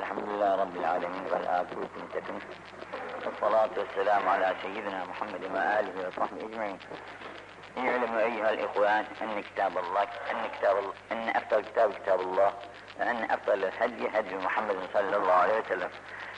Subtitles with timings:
[0.00, 2.40] الحمد لله رب العالمين والآخرة المتقين
[3.24, 6.78] والصلاة والسلام على سيدنا محمد وآله وصحبه أجمعين.
[7.78, 12.52] اعلموا أيها الإخوان أن كتاب الله أن كتاب الله أن أفضل كتاب كتاب الله
[12.98, 15.90] وأن أفضل الهدي هدي محمد صلى الله عليه وسلم.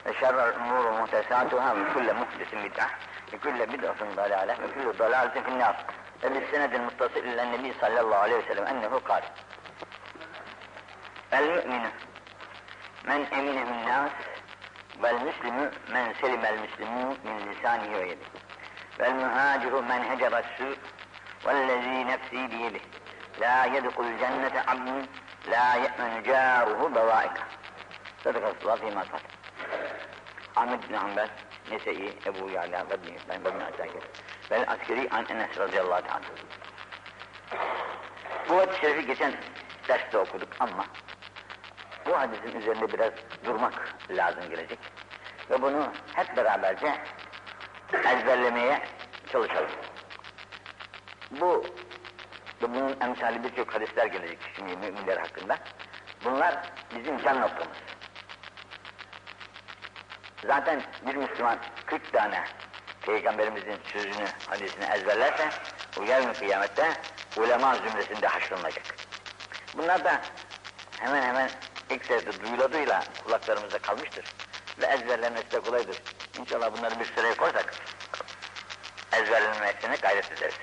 [0.07, 2.91] وشر الأمور محدثاتها من كل محدث بدعة
[3.35, 5.77] وكل بدعة ضلالة وكل ضلالة في النار.
[6.25, 9.23] وبالسند المتصل إلى النبي صلى الله عليه وسلم أنه قال
[11.35, 11.91] المؤمن
[13.05, 14.13] من emine min nas
[15.03, 18.31] vel müslimü men selimel müslimûn min lisanihi ve yedihi
[19.01, 20.77] vel muhaciru men hecere su
[21.47, 22.83] vellezî nefsî biyedihi
[23.41, 25.09] la yedhul cennete abdun
[25.51, 27.43] la ye'menu câruhu bevaika.
[28.25, 29.21] Sadakasullah fîmâ kal
[30.57, 31.29] Ahmet bin Hanbel,
[31.71, 34.03] Nese'i, Ebu Ya'la İsmail ve bin Asakir
[34.51, 36.23] vel askeri an Enes radıyallahu anh
[38.49, 39.33] Bu hadis-i şerifi geçen
[39.89, 40.87] derste okuduk ama
[42.07, 43.11] bu hadisin üzerinde biraz
[43.45, 44.79] durmak lazım gelecek.
[45.51, 46.99] Ve bunu hep beraberce
[47.93, 48.83] ezberlemeye
[49.33, 49.71] çalışalım.
[51.31, 51.65] Bu
[52.63, 55.59] bunun emsali birçok hadisler gelecek şimdi müminler hakkında.
[56.25, 56.55] Bunlar
[56.97, 57.79] bizim can noktamız.
[60.47, 62.45] Zaten bir Müslüman 40 tane
[63.01, 65.49] Peygamberimizin sözünü, hadisini ezberlerse
[66.01, 66.93] o yarın kıyamette
[67.37, 68.85] ulema zümresinde haşlanacak.
[69.77, 70.21] Bunlar da
[71.01, 71.51] hemen hemen
[71.93, 74.25] ilk seferde duyula duyula kulaklarımızda kalmıştır.
[74.81, 76.03] Ve ezberlenmesi de kolaydır.
[76.41, 77.75] İnşallah bunları bir sıraya koysak
[79.13, 80.55] ezberlenmesine gayret ederiz.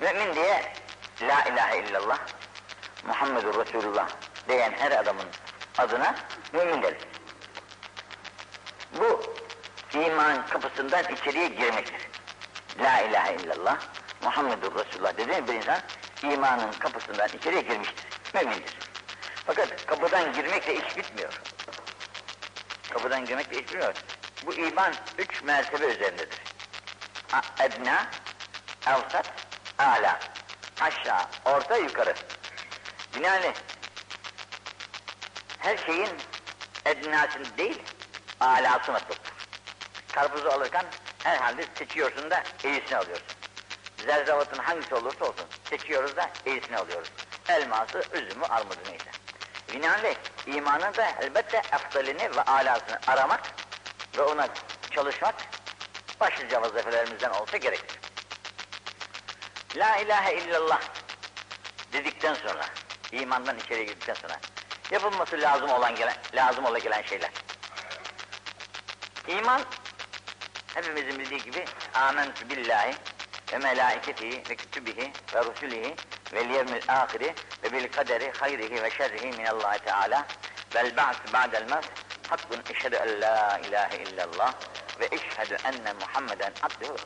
[0.00, 0.72] Mümin diye
[1.22, 2.18] La ilahe illallah
[3.06, 4.08] Muhammedur Resulullah
[4.48, 5.26] diyen her adamın
[5.78, 6.14] adına
[6.52, 7.02] mümin deriz.
[8.98, 9.22] Bu
[9.98, 12.08] iman kapısından içeriye girmektir.
[12.80, 13.78] La ilahe illallah
[14.22, 15.80] Muhammedur Resulullah dediğin bir insan
[16.22, 18.06] imanın kapısından içeriye girmiştir.
[18.34, 18.91] Mümindir.
[19.46, 21.40] Fakat kapıdan girmekle iş bitmiyor.
[22.90, 23.94] Kapıdan girmekle iş bitmiyor.
[24.46, 26.42] Bu iman üç mertebe üzerindedir.
[27.60, 28.10] Edna,
[28.86, 29.32] evsat,
[29.78, 30.20] ala.
[30.80, 32.14] Aşağı, orta, yukarı.
[33.14, 33.54] Binaenaleyh
[35.58, 36.08] her şeyin
[36.86, 37.82] ednasını değil,
[38.40, 39.32] alası matluptur.
[40.12, 40.86] Karpuzu alırken
[41.24, 43.26] herhalde seçiyorsun da iyisini alıyorsun.
[44.06, 47.12] Zerzavatın hangisi olursa olsun seçiyoruz da iyisini alıyoruz.
[47.48, 49.10] Elması, üzümü, armudu neyse.
[49.72, 50.16] Binaenaleyh
[50.46, 53.40] imanın da elbette eftalini ve alasını aramak
[54.18, 54.48] ve ona
[54.90, 55.34] çalışmak
[56.20, 58.00] başlıca vazifelerimizden olsa gerekir.
[59.76, 60.80] La ilahe illallah
[61.92, 62.66] dedikten sonra,
[63.12, 64.40] imandan içeriye girdikten sonra
[64.90, 67.30] yapılması lazım olan gelen, lazım olan gelen şeyler.
[69.28, 69.62] İman
[70.74, 72.94] hepimizin bildiği gibi amentu billahi
[73.52, 75.96] ve melaiketihi ve kütübihi ve rusulihi
[76.32, 77.34] vel yevmil ahiri
[77.64, 80.26] ve bil kaderi hayrihi ve şerrihi minallahi teala
[80.74, 81.90] vel ba'th ba'del mevt
[82.28, 84.54] hakkun eşhedü en la ilahe illallah
[85.00, 86.96] ve eşhedü enne Muhammeden abduhu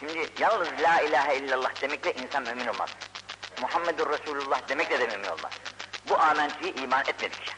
[0.00, 2.90] Şimdi yalnız la ilahe illallah demekle insan mümin olmaz.
[3.60, 5.52] Muhammedur Resulullah demekle de mümin olmaz.
[6.08, 7.56] Bu amentiyi iman etmedik.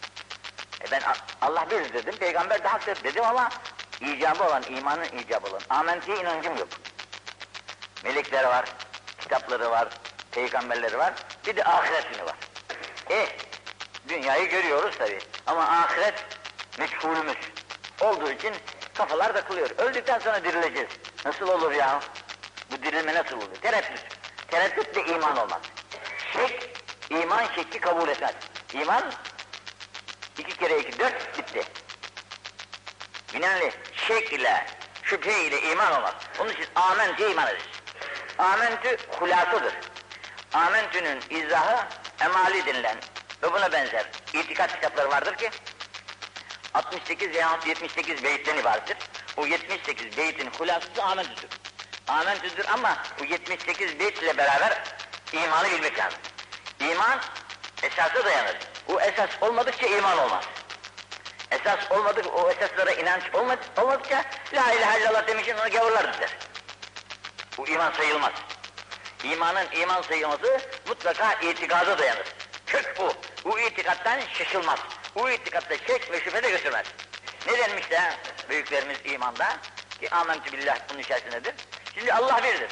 [0.81, 1.03] E ben
[1.41, 3.49] Allah bir dedim, peygamber de haktır dedim ama
[4.01, 6.69] icabı olan, imanın icabı olan, amentiye inancım yok.
[8.05, 8.65] Melekler var,
[9.21, 9.89] kitapları var,
[10.33, 11.13] peygamberleri var,
[11.47, 12.37] bir de ahiret günü var.
[13.11, 13.29] E,
[14.09, 16.25] dünyayı görüyoruz tabi ama ahiret
[16.79, 17.37] meçhulümüz
[18.01, 18.55] olduğu için
[18.95, 19.71] kafalar da kılıyor.
[19.79, 20.89] Öldükten sonra dirileceğiz.
[21.25, 22.01] Nasıl olur ya?
[22.71, 23.55] Bu dirilme nasıl olur?
[23.63, 24.05] Tereddüt.
[24.49, 25.61] Tereddüt de iman olmaz.
[26.33, 26.77] Şek,
[27.11, 28.35] iman şekli kabul etmez.
[28.73, 29.13] İman,
[30.39, 31.65] iki kere iki dört, bitti.
[33.35, 33.73] Binaenaleyh
[34.09, 34.67] şek ile,
[35.03, 36.15] şüphe ile iman olmaz.
[36.41, 37.63] Onun için amentü iman ederiz.
[38.39, 39.75] Amentü hulasıdır.
[40.55, 41.87] Amentü'nün izahı
[42.21, 42.97] emali denilen
[43.43, 45.51] ve buna benzer itikat kitapları vardır ki
[46.75, 48.97] 68 veya 78 beyitten ibarettir.
[49.37, 51.49] Bu 78 beytin hulasısı amentüdür.
[52.09, 54.83] Amentüdür ama bu 78 beyt ile beraber
[55.33, 56.19] imanı bilmek lazım.
[56.81, 57.21] İman
[57.83, 58.57] esasa dayanır.
[58.89, 60.45] Bu esas olmadıkça iman olmaz.
[61.51, 63.23] Esas olmadık, o esaslara inanç
[63.77, 66.31] olmadıkça La ilahe illallah demişsin onu gavurlar der.
[67.59, 68.33] Bu iman sayılmaz.
[69.25, 72.27] İmanın iman sayılması mutlaka itikada dayanır.
[72.67, 73.13] Kök bu.
[73.45, 74.79] Bu itikattan şaşılmaz.
[75.15, 76.87] Bu itikatta şek ve şüphe de götürmez.
[77.47, 78.01] Ne denmiş de
[78.49, 79.57] büyüklerimiz imanda?
[80.01, 81.55] Ki amentü billah bunun içerisindedir.
[81.95, 82.71] Şimdi Allah birdir.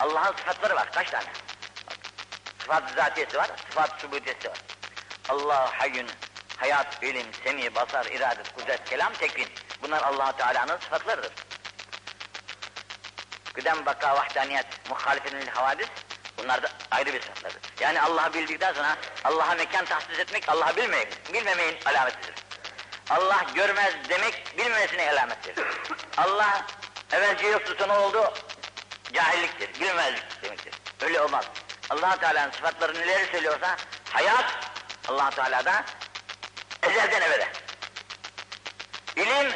[0.00, 0.92] Allah'ın sıfatları var.
[0.92, 1.24] Kaç tane?
[2.58, 4.58] Sıfat-ı zatiyesi var, sıfat-ı subutiyesi var.
[5.28, 6.08] Allah hayyün,
[6.56, 9.48] hayat, ilim, semi, basar, iradet, kudret, kelam, tekvin.
[9.82, 11.32] Bunlar allah Teala'nın sıfatlarıdır.
[13.52, 15.88] Kıdem, baka, vahdaniyet, muhalifetin havadis,
[16.38, 17.60] bunlar da ayrı bir sıfatlardır.
[17.80, 22.34] Yani Allah'ı bildikten sonra Allah'a mekan tahsis etmek, Allah'ı bilmemek, bilmemeyin alametidir.
[23.10, 25.54] Allah görmez demek bilmemesine alamettir.
[26.16, 26.66] Allah
[27.12, 28.34] evvelce yoktu sonra oldu
[29.12, 30.74] cahilliktir, bilmezlik demektir.
[31.00, 31.44] Öyle olmaz.
[31.90, 33.76] allah Teala'nın sıfatları neleri söylüyorsa
[34.12, 34.44] hayat
[35.08, 35.84] allah Teala'da
[36.82, 37.48] ezelden ebede.
[39.16, 39.52] İlim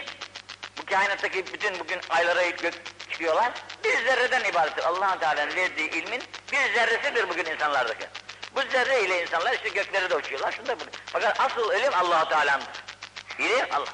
[0.78, 2.74] bu kainattaki bütün bugün aylara gök
[3.16, 3.52] çıkıyorlar.
[3.84, 4.84] Bir zerreden ibarettir.
[4.84, 6.22] allah Teala'nın verdiği ilmin
[6.52, 8.06] bir zerresidir bugün insanlardaki.
[8.54, 10.52] Bu zerre ile insanlar işte göklere de uçuyorlar.
[10.52, 10.88] Şunda bunu.
[11.06, 12.64] Fakat asıl ilim allah Teala'nın.
[13.38, 13.88] İlim Allah.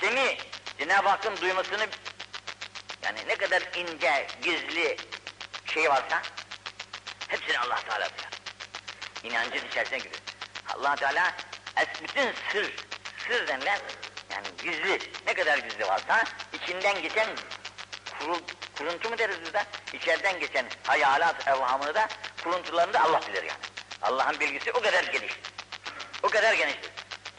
[0.00, 0.38] Seni
[0.78, 1.86] Cenab-ı Hakk'ın duymasını
[3.02, 4.96] yani ne kadar ince, gizli
[5.66, 6.22] şey varsa
[7.28, 8.32] hepsini Allah Teala duyar.
[9.22, 10.22] İnancın içerisine giriyor.
[10.74, 11.34] Allah Teala
[12.02, 12.72] bütün sır,
[13.28, 13.80] sır denilen
[14.30, 17.28] yani gizli, ne kadar gizli varsa içinden geçen
[18.22, 18.38] kurul,
[18.78, 19.64] kuruntu mu deriz burada?
[19.92, 22.08] İçeriden geçen hayalat, evhamını da
[22.44, 23.60] kuruntularını da Allah bilir yani.
[24.02, 25.32] Allah'ın bilgisi o kadar geniş.
[26.22, 26.90] O kadar geniştir.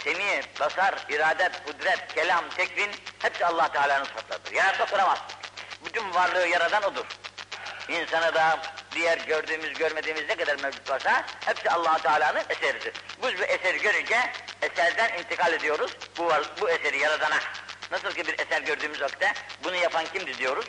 [0.03, 4.51] Semi, basar, iradet, kudret, kelam, tekvin hepsi Allah Teala'nın sıfatlarıdır.
[4.51, 5.19] Yaratma kuramaz.
[5.85, 7.05] Bütün varlığı yaradan odur.
[7.87, 8.59] İnsana da
[8.91, 12.93] diğer gördüğümüz, görmediğimiz ne kadar mevcut varsa hepsi Allah Teala'nın eseridir.
[13.23, 14.31] Biz bu eseri görünce
[14.61, 16.31] eserden intikal ediyoruz bu,
[16.61, 17.39] bu eseri yaradana.
[17.93, 20.65] Nasıl ki bir eser gördüğümüz vakitte bunu yapan kimdi diyoruz?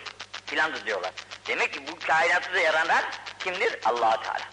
[0.47, 1.13] Filandı diyorlar.
[1.47, 3.05] Demek ki bu kainatı da yaranan
[3.39, 3.79] kimdir?
[3.85, 4.45] allah Teala.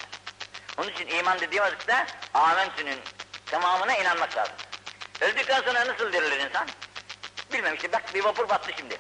[0.78, 3.00] Onun için iman dediği vakitte amentünün
[3.46, 4.56] tamamına inanmak lazım.
[5.22, 6.68] Öldükten sonra nasıl dirilir insan?
[7.54, 8.98] Bilmem işte bak bir vapur battı şimdi.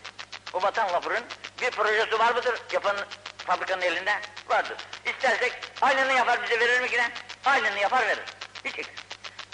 [0.53, 1.23] O batan vapurun
[1.61, 2.95] bir projesi var mıdır yapan
[3.37, 4.13] fabrikanın elinde?
[4.49, 4.77] Vardır.
[5.05, 7.11] İstersek aynını yapar bize verir mi yine?
[7.45, 8.23] Aynını yapar verir.
[8.65, 8.95] Hiç eksik.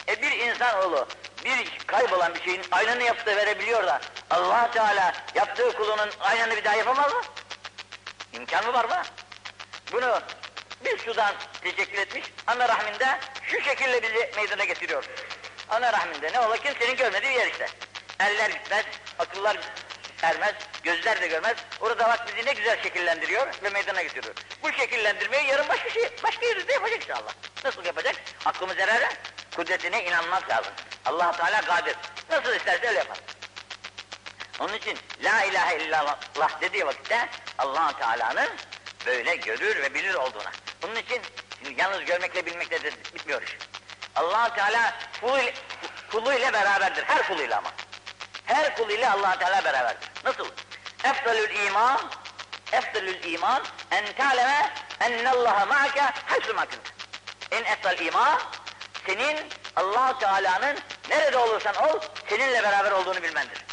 [0.07, 1.07] E bir insanoğlu
[1.47, 6.63] bir kaybolan bir şeyin aynını yapıp da verebiliyor da allah Teala yaptığı kulunun aynını bir
[6.63, 7.21] daha yapamaz mı?
[8.33, 9.01] İmkan mı var mı?
[9.91, 10.21] Bunu
[10.85, 15.05] bir sudan teşekkür etmiş, ana rahminde şu şekilde bizi meydana getiriyor.
[15.69, 17.67] Ana rahminde ne ola kimsenin görmediği yer işte.
[18.19, 18.85] Eller gitmez,
[19.19, 19.57] akıllar
[20.21, 21.57] ermez, gözler de görmez.
[21.81, 24.35] Orada bak bizi ne güzel şekillendiriyor ve meydana getiriyor.
[24.63, 27.33] Bu şekillendirmeyi yarın başka şey, başka yerde yapacak inşallah.
[27.65, 28.15] Nasıl yapacak?
[28.45, 29.09] Aklımız erere,
[29.55, 30.73] kudretine inanmak lazım.
[31.05, 31.95] allah Teala kadir.
[32.29, 33.17] Nasıl isterse öyle yapar.
[34.59, 38.49] Onun için la ilahe illallah dediği vakitte allah Teala'nın
[39.05, 40.51] böyle görür ve bilir olduğuna.
[40.81, 41.21] Bunun için
[41.63, 43.57] şimdi yalnız görmekle bilmekle de bitmiyor iş.
[44.15, 45.39] allah Teala kulu,
[46.11, 47.03] kulu ile beraberdir.
[47.03, 47.71] Her kuluyla ama.
[48.45, 50.06] Her kul ile allah Teala beraberdir.
[50.23, 50.47] Nasıl?
[51.03, 52.01] Efdalül iman
[52.71, 56.79] Efdalül iman en ta'leme ennallaha ma'ake haysu makın.
[57.51, 58.41] En efdal iman
[59.05, 60.79] senin allah Teala'nın
[61.09, 61.99] nerede olursan ol
[62.29, 63.65] seninle beraber olduğunu bilmendir.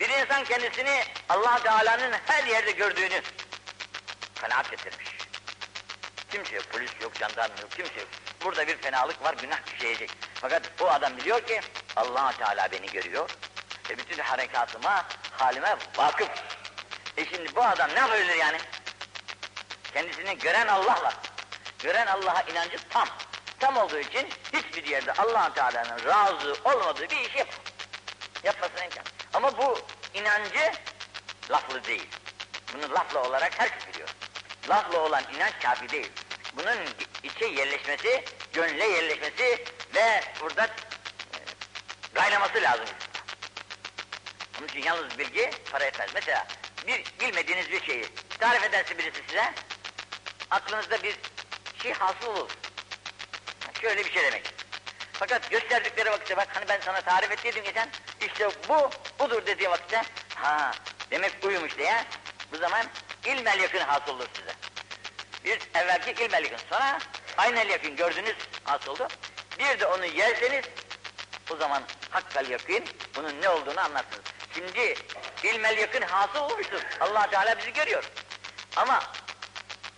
[0.00, 3.22] Bir insan kendisini allah Teala'nın her yerde gördüğünü
[4.40, 5.08] kanaat getirmiş.
[6.30, 8.08] Kimse yok, polis yok, jandarma yok, kimse yok.
[8.44, 10.10] Burada bir fenalık var, günah işleyecek.
[10.34, 11.60] Fakat o adam biliyor ki
[11.96, 13.30] allah Teala beni görüyor
[13.90, 16.28] ve bütün harekatıma, halime vakıf.
[17.16, 18.58] E şimdi bu adam ne yapabilir yani?
[19.94, 21.12] Kendisini gören Allah'la,
[21.78, 23.08] gören Allah'a inancı tam.
[23.60, 27.48] Tam olduğu için hiçbir yerde allah Teala'nın razı olmadığı bir işi yap.
[28.44, 29.04] Yapmasına imkan.
[29.34, 29.78] Ama bu
[30.14, 30.72] inancı
[31.50, 32.08] laflı değil.
[32.74, 34.08] Bunu lafla olarak herkes biliyor.
[34.68, 36.10] Lafla olan inanç kafi değil.
[36.56, 36.78] Bunun
[37.22, 39.64] içe yerleşmesi, gönle yerleşmesi
[39.94, 40.70] ve burada e,
[42.14, 42.86] kaynaması lazım.
[44.58, 46.10] Onun için yalnız bilgi para etmez.
[46.14, 46.46] Mesela
[46.86, 48.06] bir bilmediğiniz bir şeyi
[48.38, 49.52] tarif ederse birisi size,
[50.50, 51.16] aklınızda bir
[51.82, 52.50] şey hasıl olur.
[53.80, 54.54] Şöyle bir şey demek.
[55.12, 57.88] Fakat gösterdikleri vakitte bak hani ben sana tarif ettiydim geçen,
[58.20, 60.02] işte bu, budur dediği vakitte,
[60.34, 60.70] ha
[61.10, 62.04] demek buymuş diye,
[62.52, 62.86] bu zaman
[63.24, 64.54] ilmel yakın hasıl olur size.
[65.44, 66.98] Bir evvelki ilmel yakın, sonra
[67.36, 69.08] aynel yakın gördünüz hasıl oldu.
[69.58, 70.64] Bir de onu yerseniz,
[71.50, 72.84] o zaman hakkal yakın,
[73.16, 74.23] bunun ne olduğunu anlarsınız.
[74.54, 74.94] Şimdi
[75.42, 76.80] ilmel yakın hasıl olmuştur.
[77.00, 78.04] allah Teala bizi görüyor.
[78.76, 79.02] Ama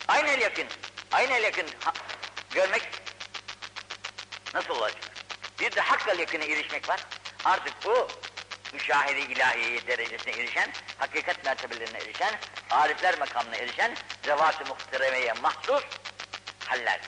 [0.09, 0.67] aynel yakın,
[1.13, 1.67] aynel yakın
[2.51, 2.83] görmek
[4.55, 5.01] nasıl olacak?
[5.61, 7.07] Bir de hakkal yakına erişmek var.
[7.45, 8.09] Artık bu
[8.73, 15.85] müşahede ilahiye derecesine erişen, hakikat mertebelerine erişen, arifler makamına erişen, zevat-ı muhteremeye mahsus
[16.67, 17.01] haller.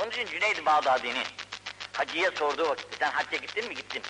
[0.00, 1.26] Onun için Cüneyd-i Bağdadi'nin
[1.92, 3.74] hacıya sorduğu vakitte sen hacca gittin mi?
[3.74, 4.02] Gittim.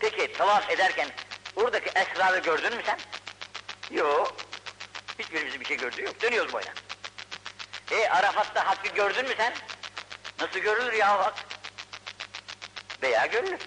[0.00, 1.08] Peki tavaf ederken
[1.56, 2.98] oradaki esrarı gördün mü sen?
[3.90, 4.36] Yok.
[5.18, 6.22] Hiçbirimizin bir şey gördüğü yok.
[6.22, 6.72] Dönüyoruz boyuna.
[7.90, 9.54] E Arafat'ta hakkı gördün mü sen?
[10.40, 11.34] Nasıl görülür ya bak?
[13.02, 13.60] Veya görülür.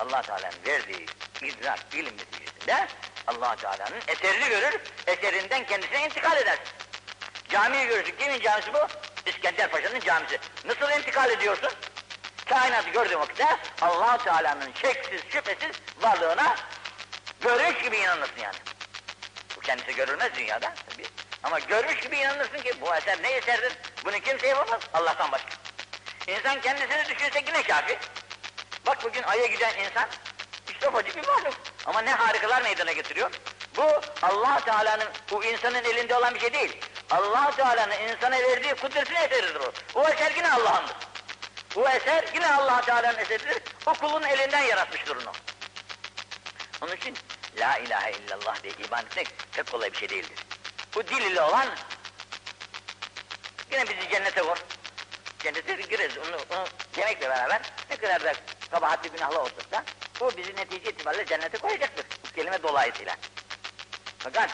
[0.00, 1.06] allah Teala'nın verdiği
[1.42, 2.88] idrak, ilim neticesinde
[3.26, 6.58] allah Teala'nın eserini görür, eserinden kendisine intikal eder.
[7.48, 8.16] Camiyi görürsün.
[8.18, 8.78] Kimin camisi bu?
[9.26, 10.38] İskender Paşa'nın camisi.
[10.64, 11.70] Nasıl intikal ediyorsun?
[12.50, 16.56] Kainatı gördüğün vakitte allah Teala'nın şeksiz şüphesiz varlığına
[17.40, 18.56] görmüş gibi inanırsın yani.
[19.56, 21.06] Bu kendisi görülmez dünyada tabii.
[21.42, 23.72] Ama görmüş gibi inanırsın ki bu eser ne eserdir?
[24.04, 25.50] Bunu kimse yapamaz Allah'tan başka.
[26.26, 27.98] İnsan kendisini düşünse yine kafi.
[28.86, 30.08] Bak bugün Ay'a giden insan
[30.68, 31.54] işte ufacık bir mahluk.
[31.86, 33.30] Ama ne harikalar meydana getiriyor.
[33.76, 33.84] Bu
[34.22, 36.80] allah Teala'nın, bu insanın elinde olan bir şey değil.
[37.10, 39.72] allah Teala'nın insana verdiği kudretin eseridir o.
[39.94, 41.09] O eser yine Allah'ındır.
[41.76, 43.62] Bu eser yine allah Teala'nın eseridir.
[43.86, 45.32] O kulun elinden yaratmıştır onu.
[46.82, 47.16] Onun için
[47.58, 50.38] La ilahe illallah diye iman etmek pek kolay bir şey değildir.
[50.94, 51.68] Bu dil ile olan
[53.72, 54.56] yine bizi cennete vur.
[55.38, 56.18] Cennete gireriz.
[56.18, 57.60] Onu, onu yemekle beraber
[57.90, 58.32] ne kadar da
[58.70, 59.84] kabahatli günahlı olsak da
[60.20, 62.06] bu bizi netice itibariyle cennete koyacaktır.
[62.26, 63.16] Bu kelime dolayısıyla.
[64.18, 64.50] Fakat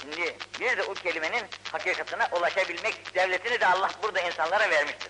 [0.00, 5.05] şimdi bir de o kelimenin hakikatine ulaşabilmek devletini de Allah burada insanlara vermiştir.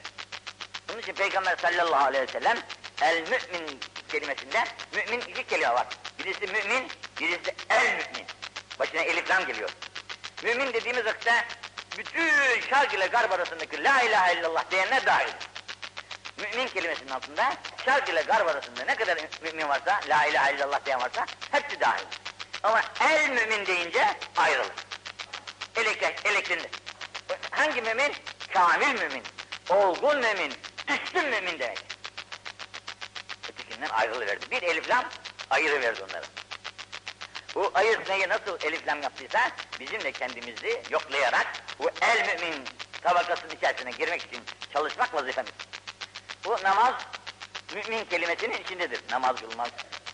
[0.97, 2.59] Bunun için Peygamber sallallahu aleyhi ve sellem
[3.03, 5.87] el mümin kelimesinde mümin iki kelime var.
[6.19, 6.89] Birisi mümin,
[7.21, 8.27] birisi el mümin.
[8.79, 9.71] Başına elif geliyor.
[10.43, 11.45] Mümin dediğimiz vakitte
[11.99, 15.33] bütün şark ile garb arasındaki la ilahe illallah diyenler dahil.
[16.37, 21.01] Mümin kelimesinin altında şark ile garb arasında ne kadar mümin varsa, la ilahe illallah diyen
[21.01, 22.05] varsa hepsi dahil.
[22.63, 24.75] Ama el mümin deyince ayrılır.
[25.77, 26.71] Eleklen, eleklenir.
[27.51, 28.13] Hangi mümin?
[28.53, 29.23] Kamil mümin,
[29.71, 30.53] olgun mümin,
[30.89, 31.79] üstün mümin demek.
[33.49, 34.51] Ötekinden ayrılıverdi.
[34.51, 35.05] Bir elif lam
[35.51, 36.25] ayırıverdi onları.
[37.55, 39.51] Bu ayırt neyi nasıl eliflam yaptıysa
[39.81, 41.47] bizim de kendimizi yoklayarak
[41.79, 42.65] bu el mümin
[43.03, 44.41] tabakasının içerisine girmek için
[44.73, 45.53] çalışmak vazifemiz.
[46.45, 46.95] Bu namaz
[47.75, 49.01] mümin kelimesinin içindedir.
[49.11, 49.71] Namaz kılmak,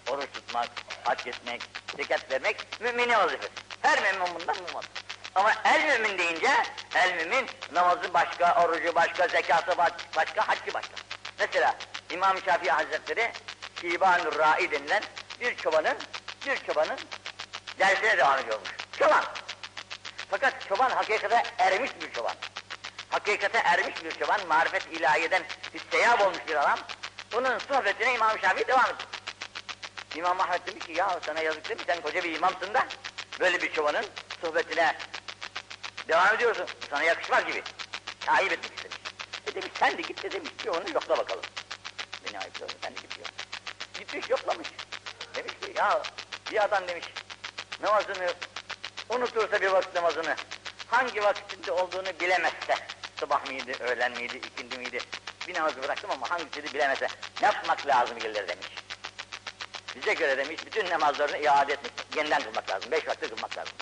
[0.09, 0.69] oruç tutmak,
[1.05, 1.63] hac etmek,
[1.97, 3.53] zekat vermek müminin vazifesi.
[3.83, 4.85] Her mümin bundan umar.
[5.35, 6.51] Ama el mümin deyince
[6.95, 9.79] el mümin namazı başka, orucu başka, zekatı
[10.17, 10.95] başka, haccı başka.
[11.39, 11.75] Mesela
[12.11, 13.33] İmam Şafii Hazretleri
[13.81, 15.03] Şiban-ı Ra'i denilen
[15.41, 15.97] bir çobanın
[16.47, 16.99] bir çobanın
[17.79, 18.69] dersine devam ediyormuş.
[18.99, 19.25] Çoban.
[20.31, 22.35] Fakat çoban hakikate ermiş bir çoban.
[23.11, 25.43] Hakikate ermiş bir çoban, marifet ilahiyeden
[25.75, 26.79] hisseyab olmuş bir adam.
[27.33, 29.09] Bunun sohbetine İmam Şafii devam ediyor.
[30.17, 32.87] İmam Ahmet demiş ki ya sana yazık değil mi sen koca bir imamsın da
[33.41, 34.05] böyle bir çobanın
[34.43, 34.97] sohbetine
[36.13, 36.67] devam ediyorsun.
[36.91, 37.63] Sana yakışmaz gibi.
[38.27, 38.97] Ayıp etmek istemiş.
[39.47, 41.45] E demiş sen de git de demiş ki onu yokla bakalım.
[42.27, 43.27] Beni ayıplıyor sen de git diyor.
[43.95, 44.69] Gitmiş yoklamış.
[45.35, 46.03] Demiş ki ya
[46.51, 47.07] bir adam demiş
[47.83, 48.35] namazını
[49.09, 50.37] unutursa bir vakit namazını
[50.87, 52.75] hangi vakitinde olduğunu bilemezse
[53.21, 54.99] sabah mıydı, öğlen miydi, ikindi miydi
[55.49, 57.09] bir namazı bıraktım ama hangisini bilemezse
[57.41, 58.69] ne yapmak lazım gelir demiş.
[59.97, 63.75] Bize göre demiş bütün namazlarını iade etmek, yeniden kılmak lazım, beş vakit kılmak lazım.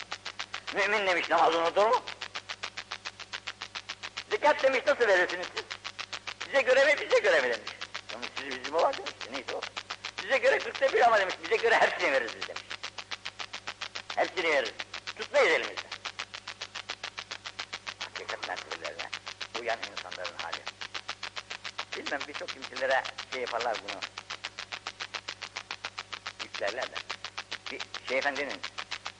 [0.74, 2.02] Mümin demiş namazı unutur mu?
[4.30, 5.64] Zekat demiş nasıl verirsiniz siz?
[6.48, 7.70] Bize göre mi, bize göre mi demiş.
[8.14, 9.60] Ama sizi bizim olan demiş, neyse o.
[10.24, 12.62] Bize göre kırkta bir ama demiş, bize göre hepsini veririz biz demiş.
[14.16, 14.72] Hepsini veririz.
[15.18, 15.88] Tutmayız elimizde.
[17.98, 19.10] Hakikat meselelerine
[19.60, 20.60] uyan insanların hali.
[21.96, 24.00] Bilmem birçok kimselere şey yaparlar bunu.
[26.44, 26.96] Yüklerler de.
[27.72, 28.60] Bir şey efendinin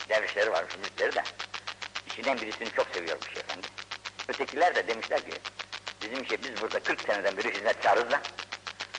[0.09, 1.23] dervişleri var, müritleri de.
[2.07, 3.80] İçinden birisini çok seviyormuş şey efendi.
[4.31, 5.33] Ötekiler de demişler ki,
[6.03, 8.21] bizim şey biz burada 40 seneden beri hizmet çağırız da,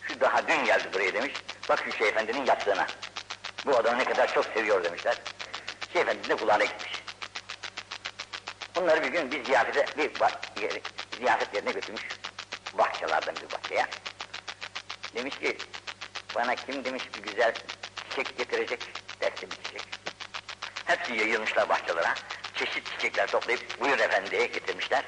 [0.07, 1.33] şu daha dün geldi buraya demiş,
[1.69, 2.87] bak şu şey efendinin yaptığına.
[3.65, 5.21] Bu adamı ne kadar çok seviyor demişler.
[5.93, 7.03] Şeyh Efendi de kulağına gitmiş.
[8.75, 10.81] Bunları bir gün bir ziyafete, bir bah, yeri,
[11.17, 12.07] ziyafet yerine götürmüş.
[12.73, 13.85] Bahçelerden bir bahçeye.
[15.15, 15.57] Demiş ki,
[16.35, 17.53] bana kim demiş bir güzel
[18.09, 18.79] çiçek getirecek,
[19.21, 19.83] derse bir çiçek.
[20.85, 22.13] Hepsi yayılmışlar bahçelere.
[22.61, 25.03] Çeşit çiçekler toplayıp buyur efendiye getirmişler.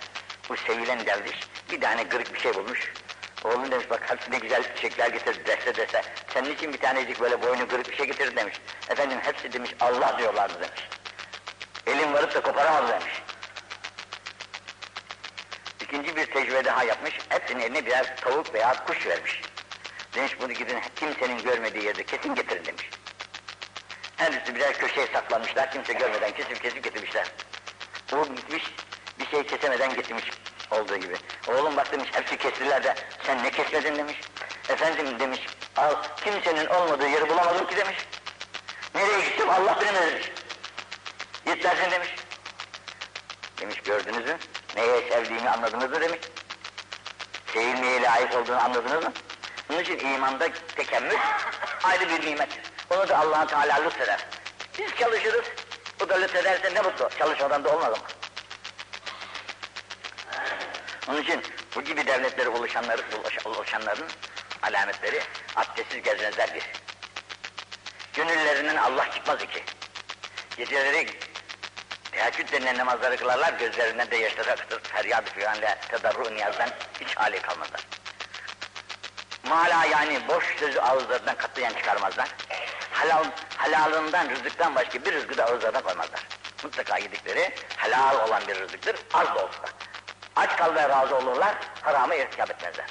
[0.49, 1.39] Bu sevilen derviş
[1.71, 2.93] bir tane kırık bir şey bulmuş.
[3.43, 6.01] Oğlum demiş bak hepsine güzel çiçekler getirdi dese dese.
[6.33, 8.55] Senin için bir tanecik böyle boynu kırık bir şey getirdi demiş.
[8.89, 10.89] Efendim hepsi demiş Allah diyorlardı demiş.
[11.87, 13.21] Elim varıp da koparamaz demiş.
[15.81, 17.13] İkinci bir tecrübe daha yapmış.
[17.29, 19.41] Hepsinin eline birer tavuk veya kuş vermiş.
[20.15, 22.89] Demiş bunu gidin kimsenin görmediği yerde kesin getirin demiş.
[24.17, 25.71] Her birisi birer köşeye saklanmışlar.
[25.71, 27.31] Kimse görmeden kesip kesip getirmişler.
[28.13, 28.63] O gitmiş
[29.19, 30.31] bir şey kesemeden getirmiş
[30.71, 31.15] olduğu gibi.
[31.47, 34.21] Oğlum bak demiş hepsi kestiler de sen ne kesmedin demiş.
[34.69, 35.39] Efendim demiş
[35.77, 37.97] al kimsenin olmadığı yeri bulamadım ki demiş.
[38.95, 40.31] Nereye gittim Allah bilemez demiş.
[41.45, 42.15] Git dersin demiş.
[43.61, 44.37] Demiş gördünüz mü?
[44.75, 46.19] Neye sevdiğimi anladınız mı demiş.
[47.53, 49.13] Sevilmeye layık olduğunu anladınız mı?
[49.69, 51.17] Bunun için imanda tekemmül
[51.83, 52.49] ayrı bir nimet.
[52.89, 54.25] Onu da allah Teala lütfeder.
[54.79, 55.45] Biz çalışırız,
[56.03, 57.09] o da lütfederse ne mutlu.
[57.19, 58.07] Çalışmadan da olmaz ama.
[61.07, 61.43] Onun için
[61.75, 64.07] bu gibi devletlere ulaşanları, ulaş- ulaşanların
[64.63, 65.21] alametleri
[65.55, 66.63] abdestsiz gezmezler bir.
[68.13, 69.63] Gönüllerinden Allah çıkmaz iki.
[70.57, 71.19] Geceleri
[72.11, 76.69] teheccüd denilen namazları kılarlar, gözlerinden de yaşlar akıtır, feryat figanle tedarru niyazdan
[77.01, 77.87] hiç hali kalmazlar.
[79.43, 82.29] Mala yani boş sözü ağızlarından katlayan çıkarmazlar.
[82.91, 83.25] Halal,
[83.71, 86.19] halalından, rızıktan başka bir rızkı da ağızlarına koymazlar.
[86.63, 89.63] Mutlaka yedikleri helal olan bir rızıktır, az da olsa.
[90.35, 92.85] Aç kalmaya razı olurlar, haramı irtikap etmezler.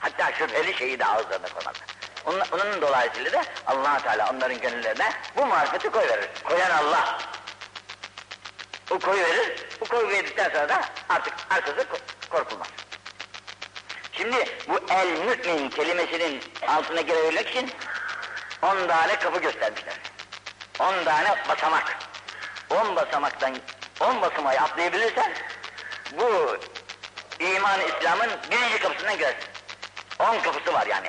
[0.00, 1.86] Hatta şüpheli şeyi de ağızlarına koymazlar.
[2.26, 6.28] Onun, onun dolayısıyla da allah Teala onların gönüllerine bu marifeti koyverir.
[6.44, 7.18] Koyan Allah.
[8.90, 12.68] O koyu verir, bu koyu verdikten sonra da artık arkası ko- korkulmaz.
[14.12, 17.70] Şimdi bu el mümin kelimesinin altına girebilmek için
[18.62, 19.94] on tane kapı göstermişler.
[20.78, 21.96] On tane basamak.
[22.70, 23.56] On basamaktan,
[24.00, 25.32] on basamağı atlayabilirsen
[26.12, 26.58] bu
[27.38, 29.48] iman İslam'ın birinci kapısından girersin.
[30.18, 31.08] On kapısı var yani.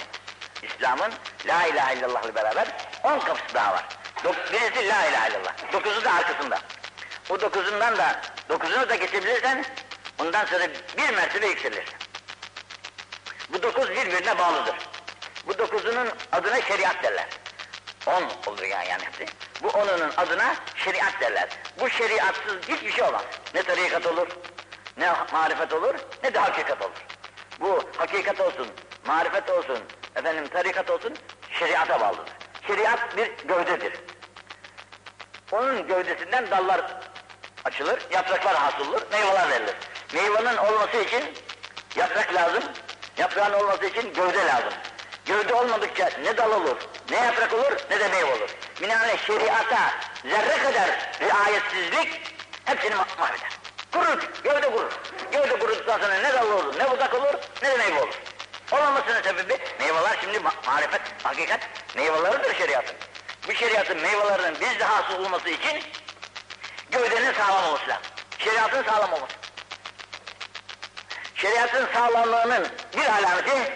[0.61, 1.13] İslam'ın
[1.45, 2.67] La ilahe illallah'la beraber
[3.03, 3.85] on kapısı daha var.
[4.23, 5.73] Dok- birisi La ilahe illallah.
[5.73, 6.59] Dokuzu da arkasında.
[7.29, 9.65] O dokuzundan da, dokuzunu da geçebilirsen
[10.19, 11.95] ondan sonra bir mertebe yükselirsin.
[13.49, 14.75] Bu dokuz birbirine bağlıdır.
[15.47, 17.27] Bu dokuzunun adına şeriat derler.
[18.05, 19.03] On olur yani, yani.
[19.63, 21.49] Bu onunun adına şeriat derler.
[21.79, 23.23] Bu şeriatsız hiçbir şey olmaz.
[23.53, 24.27] Ne tarikat olur,
[24.97, 27.05] ne marifet olur, ne de hakikat olur.
[27.59, 28.67] Bu hakikat olsun,
[29.05, 29.79] marifet olsun,
[30.15, 31.13] efendim tarikat olsun,
[31.59, 32.33] şeriata bağlıdır.
[32.67, 33.93] Şeriat bir gövdedir.
[35.51, 36.99] Onun gövdesinden dallar
[37.65, 39.75] açılır, yapraklar hasıl meyveler verilir.
[40.13, 41.33] Meyvenin olması için
[41.95, 42.63] yaprak lazım,
[43.17, 44.73] yaprağın olması için gövde lazım.
[45.25, 46.77] Gövde olmadıkça ne dal olur,
[47.09, 48.49] ne yaprak olur, ne de meyve olur.
[48.81, 49.91] Binaenaleyh şeriata
[50.23, 50.89] zerre kadar
[51.21, 52.21] riayetsizlik
[52.65, 53.49] hepsini ma- mahveder.
[53.93, 54.91] Kurur, gövde kurur.
[55.31, 58.13] Gövde kuruduktan sonra ne dal olur, ne budak olur, ne de meyve olur.
[58.71, 61.59] Olmamasının sebebi meyveler şimdi ma- marifet, hakikat
[61.95, 62.95] meyveleridir şeriatın.
[63.47, 65.83] Bu şeriatın meyvelerinin bizde hasıl olması için
[66.91, 68.03] gövdenin sağlam olması lazım.
[68.39, 69.33] Şeriatın sağlam olması.
[71.35, 73.73] Şeriatın sağlamlığının bir alameti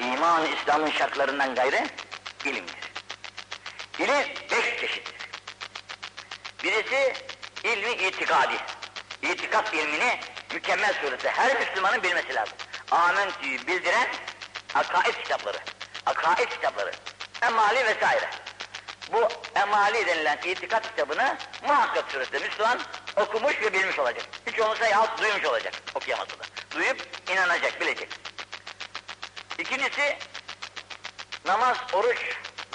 [0.00, 1.86] iman İslam'ın şartlarından gayrı
[2.44, 2.77] ilimdir.
[3.98, 5.14] İlim beş çeşittir.
[6.64, 7.14] Birisi
[7.64, 8.56] ilmi itikadi.
[9.22, 10.20] İtikat ilmini
[10.52, 12.56] mükemmel surette her Müslümanın bilmesi lazım.
[12.90, 14.08] Amentü'yü bildiren
[14.74, 15.58] akaid kitapları,
[16.06, 16.92] akaid kitapları,
[17.42, 18.30] emali vesaire.
[19.12, 22.80] Bu emali denilen itikat kitabını muhakkak surette Müslüman
[23.16, 24.24] okumuş ve bilmiş olacak.
[24.46, 26.44] Hiç olmazsa yahut duymuş olacak okuyamasa da.
[26.74, 28.08] Duyup inanacak, bilecek.
[29.58, 30.18] İkincisi
[31.44, 31.76] namaz,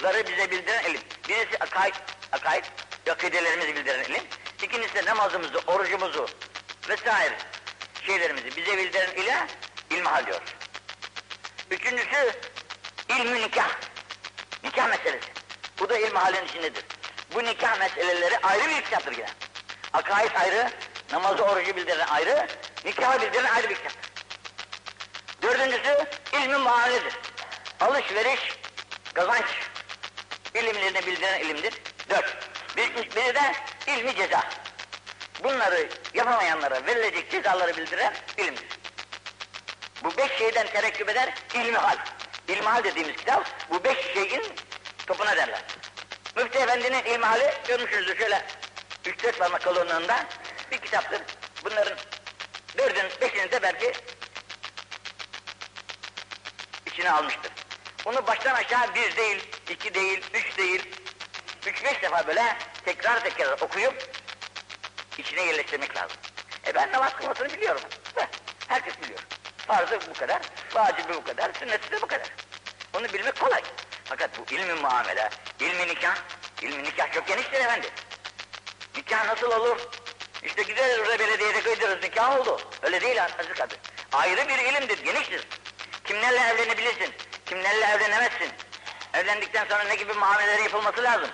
[0.04, 1.00] oruçları bize bildiren ilim.
[1.28, 1.94] Birisi akaid,
[2.32, 2.64] akaid,
[3.10, 4.22] akidelerimizi bildiren ilim.
[4.62, 6.26] İkincisi de namazımızı, orucumuzu
[6.88, 7.38] vesaire
[8.06, 9.46] şeylerimizi bize bildiren ile
[9.90, 10.54] ilmihal diyoruz.
[11.70, 12.32] Üçüncüsü
[13.08, 13.70] ilmi nikah.
[14.64, 15.28] Nikah meselesi.
[15.78, 16.84] Bu da ilmihalin içindedir.
[17.34, 19.28] Bu nikah meseleleri ayrı bir kitaptır yine.
[19.92, 20.70] Akaid ayrı,
[21.12, 22.46] namazı orucu bildiren ayrı,
[22.84, 23.92] nikahı bildiren ayrı bir kitap.
[25.42, 27.14] Dördüncüsü ilmi muameledir.
[27.80, 28.40] Alışveriş,
[29.14, 29.46] kazanç
[30.54, 31.74] ilimlerini bildiren ilimdir.
[32.10, 32.36] Dört.
[32.76, 33.54] Bir, biri de
[33.86, 34.44] ilmi ceza.
[35.44, 38.66] Bunları yapamayanlara verilecek cezaları bildiren ilimdir.
[40.04, 41.96] Bu beş şeyden terekküp eder ilmihal.
[42.48, 44.42] İlmihal dediğimiz kitap bu beş şeyin
[45.06, 45.62] topuna derler.
[46.36, 48.44] Müftü Efendi'nin ilmihali görmüşsünüzdür şöyle
[49.06, 50.26] üç dört parmak kalınlığında
[50.70, 51.22] bir kitaptır.
[51.64, 51.98] Bunların
[52.78, 53.92] dördün beşini de belki
[56.86, 57.52] içine almıştır.
[58.04, 60.82] Bunu baştan aşağı bir değil, iki değil, üç değil,
[61.66, 64.10] üç beş defa böyle tekrar tekrar okuyup
[65.18, 66.16] içine yerleştirmek lazım.
[66.66, 67.80] E ben namaz kılmasını biliyorum.
[68.68, 69.20] Herkes biliyor.
[69.66, 70.42] Farzı bu kadar,
[70.74, 72.28] vacibi bu kadar, sünneti de bu kadar.
[72.94, 73.62] Onu bilmek kolay.
[74.04, 76.16] Fakat bu ilmi muamele, ilmi nikah,
[76.62, 77.86] ilmi nikah çok geniştir efendi.
[78.96, 79.80] Nikah nasıl olur?
[80.42, 82.60] İşte gideriz orada belediyede kıydırırız, nikah oldu.
[82.82, 83.78] Öyle değil Aziz Kadir.
[84.12, 85.48] Ayrı bir ilimdir, geniştir.
[86.04, 87.14] Kimlerle evlenebilirsin,
[87.46, 88.48] kimlerle evlenemezsin.
[89.14, 91.28] Evlendikten sonra ne gibi muameleler yapılması lazım.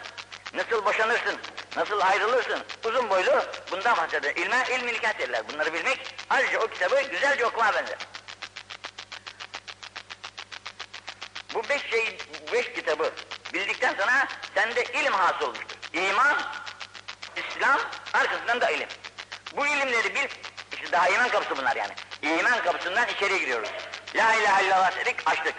[0.55, 1.39] Nasıl boşanırsın,
[1.77, 2.63] nasıl ayrılırsın.
[2.85, 4.37] Uzun boylu bundan bahseder.
[4.37, 5.43] İlme, ilmi nikah derler.
[5.53, 7.99] Bunları bilmek ayrıca o kitabı güzelce okumaya benzer.
[11.55, 12.19] Bu beş şey,
[12.53, 13.13] beş kitabı
[13.55, 15.77] bildikten sonra sende ilim hasıl olmuştur.
[15.93, 16.37] İman,
[17.37, 17.81] İslam,
[18.13, 18.89] arkasından da ilim.
[19.57, 20.29] Bu ilimleri bil,
[20.73, 21.93] işte daha iman kapısı bunlar yani.
[22.23, 23.71] İman kapısından içeriye giriyoruz.
[24.15, 25.55] La ilahe illallah dedik, açtık.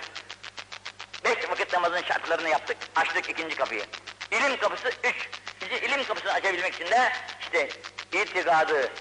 [1.32, 3.86] Beş vakit namazın şartlarını yaptık, açtık ikinci kapıyı.
[4.32, 5.30] İlim kapısı üç.
[5.62, 7.70] Bizi ilim kapısını açabilmek için de işte
[8.14, 8.92] itikadı,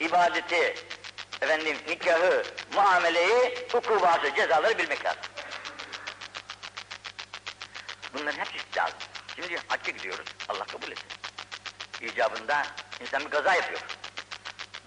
[0.00, 0.74] ibadeti,
[1.40, 2.42] efendim nikahı,
[2.74, 5.20] muameleyi, hukubatı, cezaları bilmek lazım.
[8.14, 8.98] Bunların hepsi lazım.
[9.36, 11.08] Şimdi hacca gidiyoruz, Allah kabul etsin.
[12.00, 12.66] İcabında
[13.00, 13.80] insan bir kaza yapıyor.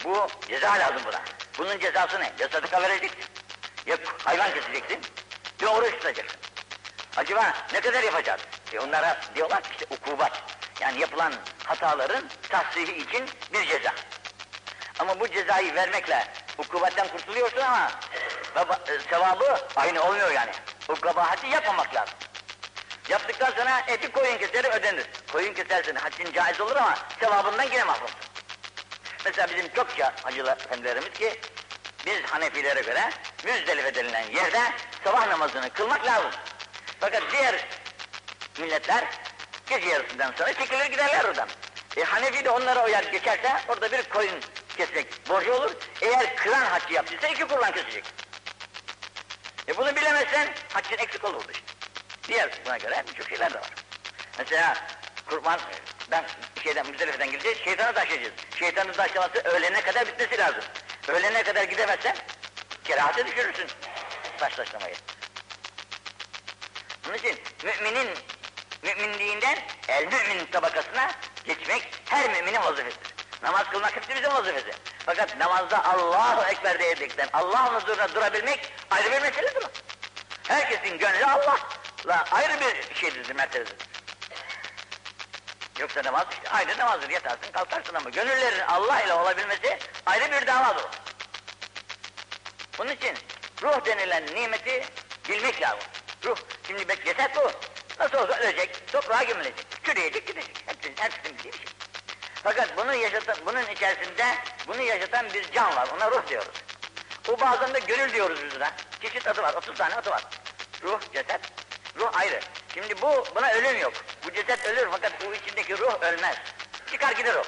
[0.03, 1.21] Bu ceza lazım buna.
[1.57, 2.33] Bunun cezası ne?
[2.39, 3.23] Ya sadaka vereceksin,
[3.85, 4.99] ya hayvan keseceksin,
[5.61, 6.48] ya oruç tutacaksın.
[7.17, 8.41] Acaba ne kadar yapacağız?
[8.73, 10.43] E onlara diyorlar ki işte ukubat.
[10.79, 13.93] Yani yapılan hataların tahsihi için bir ceza.
[14.99, 17.91] Ama bu cezayı vermekle ukubatten kurtuluyorsun ama
[18.87, 20.51] e, sevabı aynı olmuyor yani.
[20.89, 22.15] O kabahati yapmamak lazım.
[23.09, 25.05] Yaptıktan sonra eti koyun keseri ödenir.
[25.31, 28.19] Koyun kesersin haccın caiz olur ama sevabından yine mahrumsun.
[29.25, 31.39] Mesela bizim çokça hacılar efendilerimiz ki
[32.05, 33.09] biz Hanefilere göre
[33.43, 34.59] Müzdelife denilen yerde
[35.03, 36.31] sabah namazını kılmak lazım.
[36.99, 37.65] Fakat diğer
[38.59, 39.03] milletler
[39.69, 41.49] gece yarısından sonra çekilir giderler oradan.
[41.97, 44.39] E Hanefi de onlara uyar geçerse orada bir koyun
[44.77, 45.71] kesmek borcu olur.
[46.01, 48.03] Eğer kıran haccı yaptıysa iki kurban kesecek.
[49.67, 51.65] E bunu bilemezsen haccın eksik olur işte.
[52.27, 53.73] Diğer buna göre birçok şeyler de var.
[54.37, 54.77] Mesela
[55.29, 55.59] kurban,
[56.11, 56.25] ben
[56.63, 58.33] şeyden Müzdelife'den gideceğiz, şeytanı taşıyacağız.
[58.59, 60.63] Şeytanın taşlaması öğlene kadar bitmesi lazım.
[61.07, 62.15] Öğlene kadar gidemezsen
[62.83, 63.67] kerahate düşürürsün
[64.37, 64.53] taş.
[67.09, 67.19] Onun
[67.63, 68.09] müminin
[68.83, 71.11] müminliğinden el mümin tabakasına
[71.45, 73.13] geçmek her müminin vazifesidir.
[73.43, 74.71] Namaz kılmak hepimizin vazifesi.
[75.05, 79.63] Fakat namazda Allahu Ekber diyecekten Allah'ın huzuruna durabilmek ayrı bir meseledir.
[80.47, 83.75] Herkesin gönlü Allah'la ayrı bir şeydir, mertebedir.
[85.79, 90.85] Yoksa namaz işte ayrı namazdır, yatarsın kalkarsın ama gönüllerin Allah ile olabilmesi ayrı bir davadır.
[92.77, 93.17] Bunun için
[93.61, 94.85] ruh denilen nimeti
[95.29, 95.89] bilmek lazım.
[96.25, 97.51] Ruh, şimdi bek ceset bu.
[97.99, 100.63] Nasıl olsa ölecek, toprağa gömülecek, çürüyecek, gidecek.
[100.65, 101.67] Hepsinin, hepsinin bildiği bir şey.
[102.43, 104.25] Fakat bunu yaşatan, bunun içerisinde
[104.67, 106.55] bunu yaşatan bir can var, ona ruh diyoruz.
[107.27, 108.71] O bazen de gönül diyoruz biz buna.
[109.01, 110.23] Çeşit adı var, 30 tane adı var.
[110.83, 111.41] Ruh, ceset,
[111.95, 112.39] ruh ayrı.
[112.73, 113.93] Şimdi bu, buna ölüm yok.
[114.25, 116.35] Bu ceset ölür fakat bu içindeki ruh ölmez.
[116.91, 117.43] Çıkar gider o.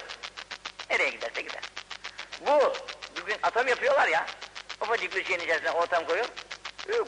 [0.90, 1.62] Nereye giderse gider.
[2.48, 2.74] Bu,
[3.22, 4.26] bugün atom yapıyorlar ya,
[4.82, 6.28] ufacık bir şeyin içerisine ortam koyuyor,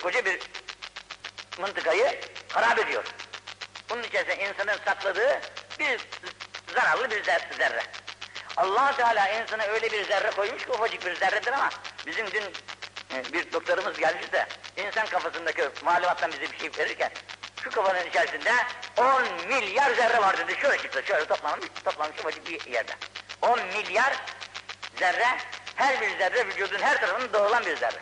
[0.02, 0.40] koca bir
[1.58, 2.20] mıntıkayı
[2.54, 3.04] harap ediyor.
[3.90, 5.42] Bunun içerisinde insanın sakladığı
[5.80, 6.08] bir
[6.76, 7.84] zararlı bir zerre.
[8.58, 11.70] allah Teala insana öyle bir zerre koymuş ki ufacık bir zerredir ama
[12.06, 12.44] bizim dün
[13.16, 17.12] e, bir doktorumuz gelmiş de insan kafasındaki malumattan bize bir şey verirken
[17.64, 18.52] şu kafanın içerisinde
[18.98, 20.56] 10 milyar zerre var dedi.
[20.62, 22.92] Şöyle çıktı, şöyle toplanmış, toplanmış ufacık bir yerde.
[23.42, 24.14] 10 milyar
[25.00, 25.28] zerre,
[25.76, 28.00] her bir zerre vücudun her tarafını dağılan bir zerre.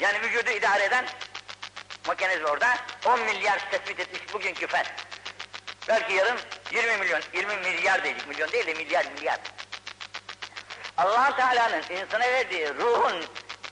[0.00, 1.06] Yani vücudu idare eden
[2.06, 4.86] makinesi orada 10 milyar tespit etmiş bugünkü fen.
[5.88, 6.38] Belki yarın
[6.72, 9.38] 20 milyon, 20 milyar diyecek, milyon değil de milyar milyar.
[10.96, 13.24] allah Teala'nın insana verdiği ruhun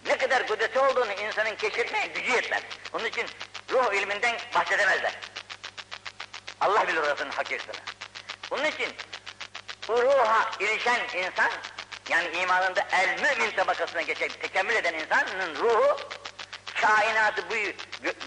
[0.07, 2.63] ne kadar kudreti olduğunu insanın keşfetmeye gücü yetmez.
[2.93, 3.27] Onun için
[3.71, 5.13] ruh ilminden bahsedemezler.
[6.61, 7.83] Allah bilir orasının hakikatini.
[8.51, 8.95] Bunun için
[9.89, 11.51] bu ruha ilişen insan,
[12.09, 15.97] yani imanında el mümin tabakasına geçen, tekemmül eden insanın ruhu,
[16.81, 17.55] kainatı bu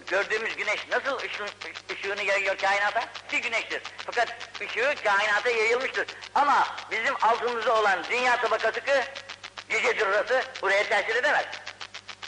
[0.07, 1.47] gördüğümüz güneş nasıl ışın,
[1.91, 3.03] ışığını yayıyor kainata?
[3.31, 3.81] Bir güneştir.
[4.05, 4.27] Fakat
[4.61, 6.07] ışığı kainata yayılmıştır.
[6.35, 9.03] Ama bizim altımızda olan dünya tabakası ki
[9.69, 11.45] gecedir orası, buraya tesir edemez.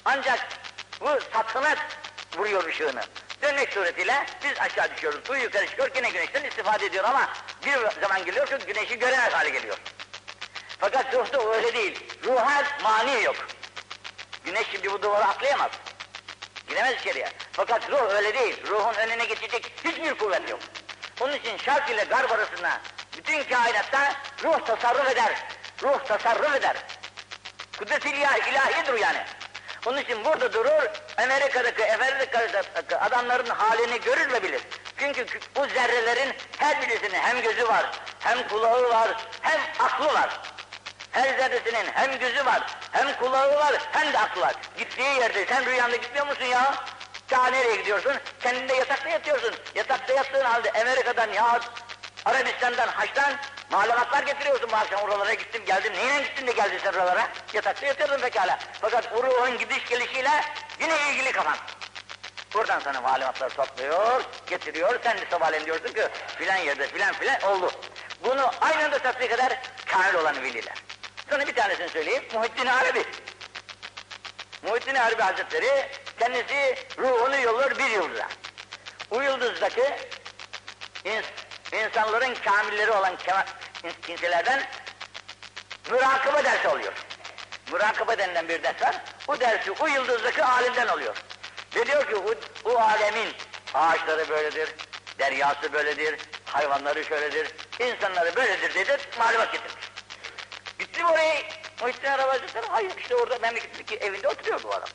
[0.05, 0.47] Ancak
[1.01, 1.75] bu satına
[2.37, 3.01] vuruyor ışığını.
[3.41, 7.29] Dönmek suretiyle biz aşağı düşüyoruz, su yukarı çıkıyor, yine güneşten istifade ediyor ama
[7.65, 9.77] bir zaman geliyor ki güneşi göremez hale geliyor.
[10.79, 11.99] Fakat ruhta öyle değil.
[12.23, 13.35] Ruha mani yok.
[14.45, 15.71] Güneş şimdi bu duvarı atlayamaz.
[16.67, 17.29] Giremez içeriye.
[17.51, 18.67] Fakat ruh öyle değil.
[18.67, 20.59] Ruhun önüne geçecek hiçbir kuvvet yok.
[21.21, 22.81] Onun için şark ile garb arasında
[23.17, 25.45] bütün kainatta ruh tasarruf eder.
[25.83, 26.75] Ruh tasarruf eder.
[27.79, 29.23] Kudret-i ilahi, ilahidir yani.
[29.85, 34.61] Onun için burada durur, Amerika'daki, Amerika'daki adamların halini görür ve bilir.
[34.97, 35.25] Çünkü
[35.55, 37.85] bu zerrelerin her birisinin hem gözü var,
[38.19, 39.09] hem kulağı var,
[39.41, 40.41] hem aklı var.
[41.15, 44.55] Her zerresinin hem gözü var, hem kulağı var, hem de aklı var.
[44.77, 46.75] Gittiği yerde sen rüyanda gitmiyor musun ya?
[47.27, 48.13] Ta nereye gidiyorsun?
[48.39, 49.55] Kendinde yatakta yatıyorsun.
[49.75, 51.59] Yatakta yattığın halde Amerika'dan ya
[52.25, 53.33] Arabistan'dan, Haç'tan
[53.71, 55.93] malumatlar getiriyorsun bu akşam oralara gittim geldim.
[55.93, 57.27] Neyle gittin de geldin sen oralara?
[57.53, 58.59] Yatakta yatıyordun pekala.
[58.81, 60.43] Fakat o ruhun gidiş gelişiyle
[60.79, 61.57] yine ilgili kafan.
[62.53, 64.99] Buradan sana malumatlar topluyor, getiriyor.
[65.03, 67.71] Sen de sabahleyin diyorsun ki filan yerde filan filan oldu.
[68.23, 70.84] Bunu aynı anda tatbik eder, kamil olanı bilirler.
[71.29, 73.05] Sana bir tanesini söyleyeyim, Muhittin Arabi.
[74.63, 78.27] Muhittin Arabi Hazretleri kendisi ruhunu yollar bir yıldıza.
[79.11, 79.95] O yıldızdaki
[81.05, 81.25] ins
[81.71, 83.17] insanların kamilleri olan
[84.01, 84.63] kimselerden
[85.91, 86.93] mürakaba dersi oluyor.
[87.71, 89.01] Murakabe denilen bir ders var.
[89.27, 91.15] Bu dersi o yıldızdaki alimden alıyor.
[91.75, 92.33] Ve diyor ki o,
[92.69, 93.33] o alemin
[93.73, 94.69] ağaçları böyledir,
[95.19, 99.94] deryası böyledir, hayvanları şöyledir, insanları böyledir dedi, malumat getirmiş.
[100.95, 101.43] Gittim oraya,
[101.81, 104.89] Muhittin Arabacıklar, hayır işte orada memleketteki evinde oturuyor bu adam.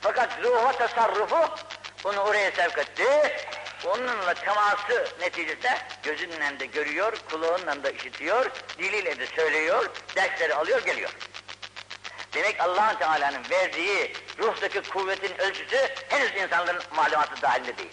[0.00, 1.48] Fakat ruha tasarrufu
[2.04, 3.04] onu oraya sevk etti.
[3.84, 11.10] Onunla teması neticesinde gözünle de görüyor, kulağınla da işitiyor, diliyle de söylüyor, dersleri alıyor, geliyor.
[12.32, 17.92] Demek allah Teala'nın verdiği ruhtaki kuvvetin ölçüsü henüz insanların malumatı dahilinde değil.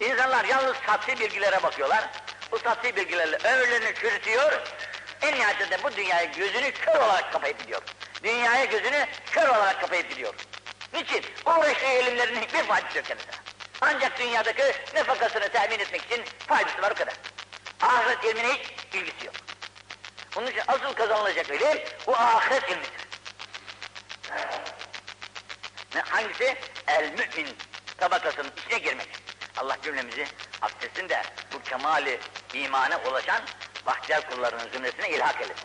[0.00, 2.10] İnsanlar yalnız satsi bilgilere bakıyorlar.
[2.52, 4.62] Bu satsi bilgilerle ömürlerini çürütüyor.
[5.22, 7.82] En nihayetinde bu dünyaya gözünü kör olarak kapayıp gidiyor.
[8.22, 10.34] Dünyaya gözünü kör olarak kapayıp gidiyor.
[10.92, 11.24] Niçin?
[11.46, 13.34] Uğraştığı ilimlerinin hiçbir faydası yok kendisine.
[13.80, 14.62] Ancak dünyadaki
[14.94, 17.14] nefakasını temin etmek için faydası var o kadar.
[17.80, 19.34] Ahiret ilmine hiç ilgisi yok.
[20.36, 22.90] Onun için asıl kazanılacak ilim bu ahiret ilmidir.
[25.94, 26.56] Ne, hangisi?
[26.86, 27.56] El mümin
[27.98, 29.08] tabakasının içine girmek.
[29.56, 30.26] Allah cümlemizi
[30.62, 32.20] affetsin de bu kemali
[32.54, 33.42] imana ulaşan
[33.86, 35.64] bahtiyar kullarının zümresine ilhak eylesin.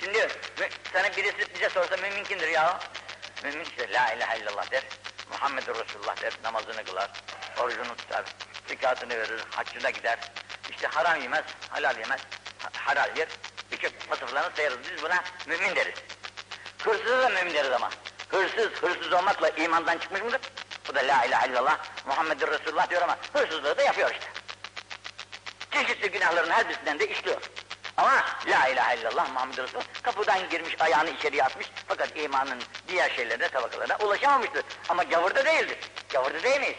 [0.00, 0.28] Şimdi
[0.92, 2.80] sana birisi bize sorsa mümin kimdir ya?
[3.42, 4.82] Mümin işte la ilahe illallah der,
[5.30, 7.10] Muhammedur Resulullah der, namazını kılar,
[7.58, 8.24] orucunu tutar,
[8.68, 10.18] zekatını verir, haccına gider,
[10.70, 12.20] işte haram yemez, halal yemez,
[12.58, 13.28] ha- halal yer,
[13.72, 15.94] birçok vasıflarını sayarız, biz buna mümin deriz.
[16.84, 17.90] Hırsıza da mümin deriz ama.
[18.28, 20.40] Hırsız, hırsız olmakla imandan çıkmış mıdır?
[20.88, 24.26] Bu da la ilahe illallah, Muhammedur Resulullah diyor ama hırsızlığı da yapıyor işte.
[25.82, 27.40] Çeşitli günahların her birisinden de işliyor.
[27.96, 33.48] Ama la ilahe illallah Muhammed Resulullah kapıdan girmiş ayağını içeriye atmış fakat imanın diğer şeylerine
[33.48, 34.64] tabakalarına ulaşamamıştır.
[34.88, 35.78] Ama gavurda değildir.
[36.12, 36.76] Gavurda değil miyiz?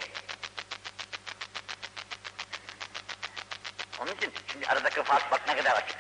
[4.02, 5.98] Onun için şimdi aradaki fark bak ne kadar açık.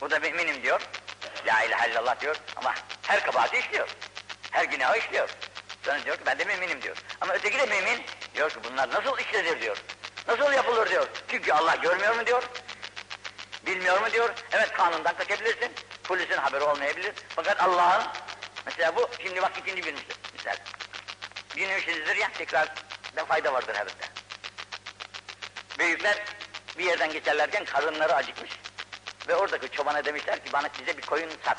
[0.00, 0.80] Bu da müminim diyor.
[1.46, 3.88] La ilahe illallah diyor ama her kabahati işliyor.
[4.50, 5.28] Her günahı işliyor.
[5.84, 6.96] Sonra diyor ki ben de müminim diyor.
[7.20, 8.02] Ama öteki de mümin
[8.34, 9.76] diyor ki bunlar nasıl işlenir diyor.
[10.28, 11.06] Nasıl yapılır diyor.
[11.28, 12.42] Çünkü Allah görmüyor mu diyor.
[13.66, 14.30] Bilmiyor mu diyor.
[14.52, 15.72] Evet kanundan kaçabilirsin.
[16.04, 17.12] Polisin haberi olmayabilir.
[17.28, 18.04] Fakat Allah'ın
[18.66, 19.94] mesela bu şimdi bak ikinci bir
[20.32, 20.56] misal.
[21.56, 22.68] Dinlemişsinizdir ya tekrar
[23.16, 24.06] da fayda vardır her birinde.
[25.78, 26.22] Büyükler
[26.78, 28.50] bir yerden geçerlerken karınları acıkmış.
[29.28, 31.58] Ve oradaki çobana demişler ki bana size bir koyun sat.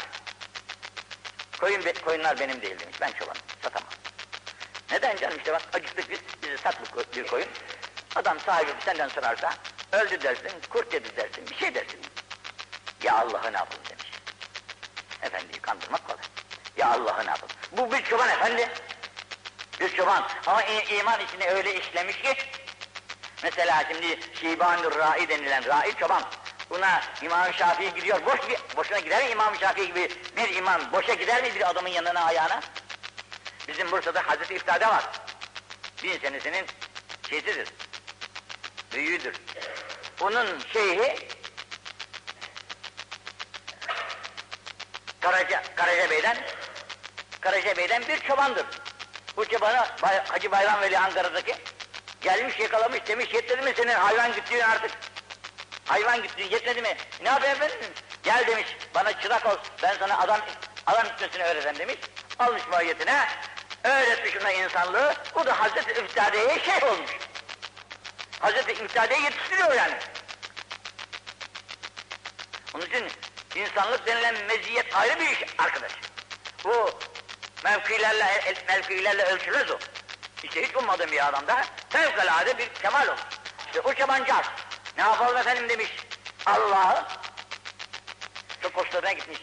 [1.59, 2.97] Koyun be- koyunlar benim değil demiş.
[3.01, 3.41] Ben çobanım.
[3.63, 3.89] Satamam.
[4.91, 6.19] Neden canım işte bak acıktık biz.
[6.43, 7.47] Bizi sat bir koyun.
[8.15, 9.53] Adam sahibi senden sorarsa
[9.91, 11.99] öldü dersin, kurt yedi dersin, bir şey dersin.
[13.03, 14.11] Ya Allah'ı ne yapalım demiş.
[15.21, 16.23] Efendiyi kandırmak kolay.
[16.77, 17.55] Ya Allah'ı ne yapalım.
[17.71, 18.69] Bu bir çoban efendi.
[19.79, 20.27] Bir çoban.
[20.47, 22.35] Ama iman içine öyle işlemiş ki
[23.43, 26.23] Mesela şimdi Şiban-ı Ra'i denilen Ra'i çoban.
[26.69, 31.13] Buna İmam Şafii gidiyor, boş bir, boşuna gider mi İmam Şafii gibi bir imam boşa
[31.13, 32.59] gider mi bir adamın yanına ayağına?
[33.67, 35.03] Bizim Bursa'da Hazreti İftade var.
[36.03, 36.65] Bin senesinin
[37.29, 37.69] şeysidir,
[38.95, 39.35] büyüğüdür.
[40.21, 41.27] Onun şeyhi
[45.21, 46.37] Karaca, Karaca Bey'den
[47.41, 48.65] Karaca Bey'den bir çobandır.
[49.37, 51.55] Bu çobanı Bay- Hacı Bayram Veli Ankara'daki
[52.21, 54.91] gelmiş yakalamış demiş yetmedi mi senin hayvan güttüğün artık?
[55.85, 56.97] Hayvan güttüğün yetmedi mi?
[57.23, 57.89] Ne yapayım efendim?
[58.23, 60.39] Gel demiş bana çırak ol ben sana adam
[60.87, 61.95] adam hükmüsünü öğreten demiş.
[62.39, 63.27] Almış mahiyetine
[63.83, 65.13] öğretmiş ona insanlığı.
[65.35, 67.11] Bu da Hazreti İftade'ye şey olmuş.
[68.39, 69.97] Hazreti İftade'yi yetiştiriyor yani.
[72.73, 73.07] Onun için
[73.55, 75.91] insanlık denilen meziyet ayrı bir iş arkadaş.
[76.63, 76.99] Bu
[77.63, 79.79] mevkilerle, mevkilerle ölçülmez o.
[80.43, 83.17] İşte hiç ummadığım bir adamda fevkalade bir kemal olur.
[83.65, 84.47] İşte o çabancağız.
[84.97, 85.89] Ne yapalım efendim demiş.
[86.45, 87.05] Allah'ı
[88.61, 89.39] çok hoşlarına gitmiş.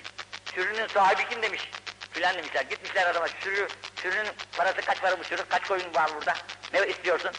[0.55, 1.71] Sürünün sahibi kim demiş.
[2.13, 2.63] Filan demişler.
[2.63, 3.69] Gitmişler adama sürü,
[4.03, 6.35] sürünün parası kaç para bu sürü, kaç koyun var burada.
[6.73, 7.31] Ne istiyorsun?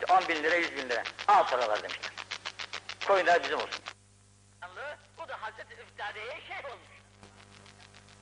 [0.00, 1.02] İşte 10 bin lira, 100 bin lira.
[1.28, 2.10] Al paralar demişler.
[3.06, 3.84] Koyunlar bizim olsun.
[5.18, 6.88] Bu da Hazreti İftade'ye şey olmuş.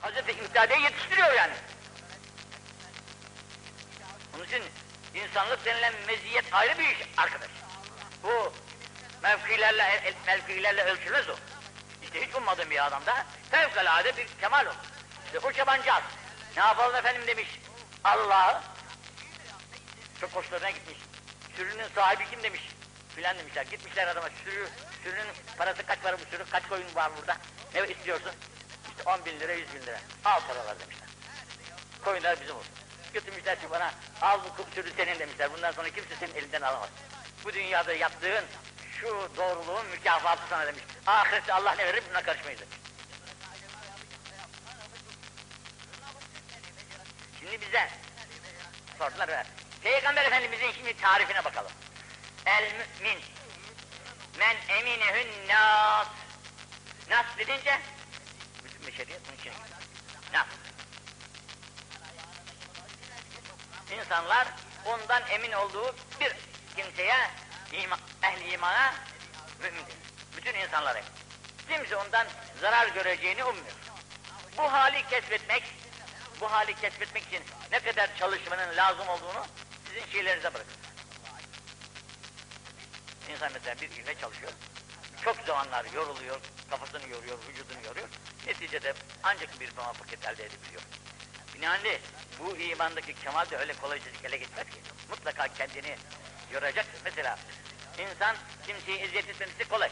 [0.01, 1.53] Hazreti İftade'yi yetiştiriyor yani.
[4.37, 4.63] Onun için
[5.15, 7.51] insanlık denilen meziyet ayrı bir iş arkadaş.
[8.23, 8.53] Bu
[9.23, 11.37] mevkilerle, mevkilerle ölçülmez o.
[12.03, 14.75] İşte hiç ummadığım bir adamda fevkalade bir kemal olur.
[15.27, 16.05] İşte o çabancağız.
[16.57, 17.49] Ne yapalım efendim demiş.
[18.05, 18.61] Allah'ı
[20.21, 20.99] çok hoşlarına gitmiş.
[21.57, 22.63] Sürünün sahibi kim demiş.
[23.17, 23.63] Filan demişler.
[23.63, 24.69] Gitmişler adama sürü,
[25.03, 25.27] sürünün
[25.59, 27.37] parası kaç para bu sürü, kaç koyun var burada.
[27.75, 28.33] Ne istiyorsun?
[28.89, 29.99] İşte 10 bin lira, 100 bin lira.
[30.25, 31.09] Al paralar demişler.
[32.05, 32.73] Koyunlar bizim olsun.
[33.15, 33.91] Götürmüşler ki bana
[34.23, 35.53] al bu sürü senin demişler.
[35.53, 36.89] Bundan sonra kimse senin elinden alamaz.
[37.45, 38.45] Bu dünyada yaptığın
[39.01, 40.83] şu doğruluğun mükafatı sana demiş.
[41.07, 42.61] Ahirette Allah ne verir buna karışmayız.
[47.41, 47.89] Şimdi bize
[48.99, 49.45] sordular ve
[49.85, 51.73] Peygamber Efendimizin şimdi tarifine bakalım.
[52.47, 53.23] El mümin
[54.39, 56.07] men eminehün nas
[57.11, 57.81] nas dedince
[58.65, 59.55] bütün beşeriyet bunun giriyor.
[60.33, 60.47] Nas.
[63.91, 64.49] İnsanlar
[64.85, 66.33] ondan emin olduğu bir
[66.77, 67.31] kimseye
[67.73, 68.95] ima, ehli imana
[69.63, 69.95] mümindir.
[70.37, 71.09] Bütün insanlar emin.
[71.69, 72.27] Kimse ondan
[72.61, 73.77] zarar göreceğini ummuyor.
[74.59, 75.63] Bu hali kesbetmek,
[76.41, 77.43] bu hali kesbetmek için
[77.73, 79.47] ne kadar çalışmanın lazım olduğunu
[79.95, 80.73] sizin şeylerinize bırakın.
[83.33, 84.53] İnsan mesela bir ilme çalışıyor.
[85.25, 88.09] Çok zamanlar yoruluyor, kafasını yoruyor, vücudunu yoruyor.
[88.47, 90.83] Neticede ancak bir muvaffakiyet elde edebiliyor.
[91.55, 92.01] Binaenli
[92.41, 94.81] bu imandaki kemal de öyle kolayca ele gitmez ki.
[95.11, 95.97] Mutlaka kendini
[96.53, 97.01] yoracaksın.
[97.05, 97.39] Mesela
[97.99, 99.91] insan kimseyi eziyet etmemesi kolay.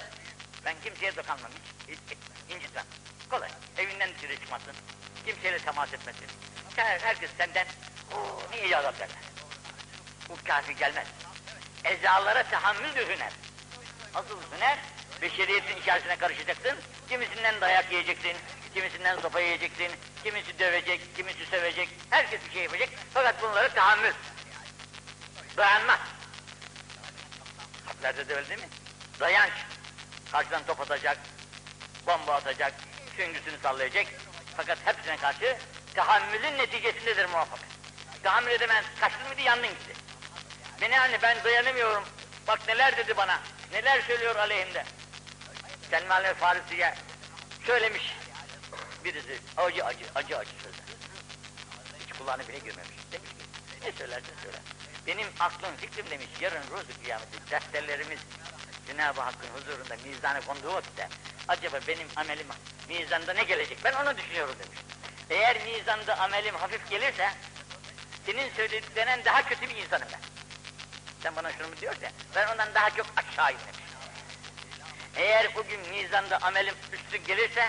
[0.64, 1.50] Ben kimseye dokanmam,
[1.88, 2.84] hiç, hiç, hiç incitmem.
[3.30, 3.50] Kolay.
[3.78, 4.74] Evinden dışarı çıkmasın,
[5.26, 6.26] kimseyle temas etmesin.
[6.76, 7.66] Her, herkes senden,
[8.64, 9.31] iyi adam derler.
[10.32, 11.06] Bu kafi gelmez.
[11.84, 13.32] Ezalara tahammül de hüner.
[14.14, 14.78] Asıl hüner,
[15.22, 16.76] beşeriyetin içerisine karışacaksın,
[17.08, 18.36] kimisinden dayak yiyeceksin,
[18.74, 19.90] kimisinden sopa yiyeceksin,
[20.24, 22.88] kimisi dövecek, kimisi sövecek, herkes bir şey yapacak.
[23.14, 24.12] Fakat bunları tahammül.
[25.56, 25.98] Dayanma.
[27.86, 28.68] Harplerde de öyle değil mi?
[29.20, 29.52] Dayanç.
[30.32, 31.18] Karşıdan top atacak,
[32.06, 32.74] bomba atacak,
[33.16, 34.06] süngüsünü sallayacak.
[34.56, 35.56] Fakat hepsine karşı
[35.94, 37.60] tahammülün neticesindedir muvaffak.
[38.22, 40.11] Tahammül edemez, kaçtın mıydı yandın gitti.
[40.82, 42.04] Beni anne ben dayanamıyorum,
[42.48, 43.40] bak neler dedi bana,
[43.72, 44.84] neler söylüyor aleyhimde.
[45.90, 46.94] Selman Farisi'ye
[47.66, 48.16] söylemiş
[49.04, 50.84] birisi acı acı acı acı sözler.
[52.00, 52.96] Hiç kulağını bile görmemiş.
[53.12, 53.44] Demiş ki
[53.82, 54.56] ne söylersin söyle.
[55.06, 58.20] Benim aklım fikrim demiş yarın ruzu kıyameti defterlerimiz
[58.86, 61.08] Cenab-ı Hakk'ın huzurunda mizana konduğu vakitte
[61.48, 62.46] acaba benim amelim
[62.88, 64.78] mizanda ne gelecek ben onu düşünüyorum demiş.
[65.30, 67.30] Eğer mizanda amelim hafif gelirse
[68.26, 70.31] senin söylediklerinden daha kötü bir insanım ben.
[71.22, 72.02] Sen bana şunu mu diyorsun
[72.34, 73.92] ben ondan daha çok aşağıyım demiş.
[75.16, 77.68] Eğer bugün mizanda amelim üstü gelirse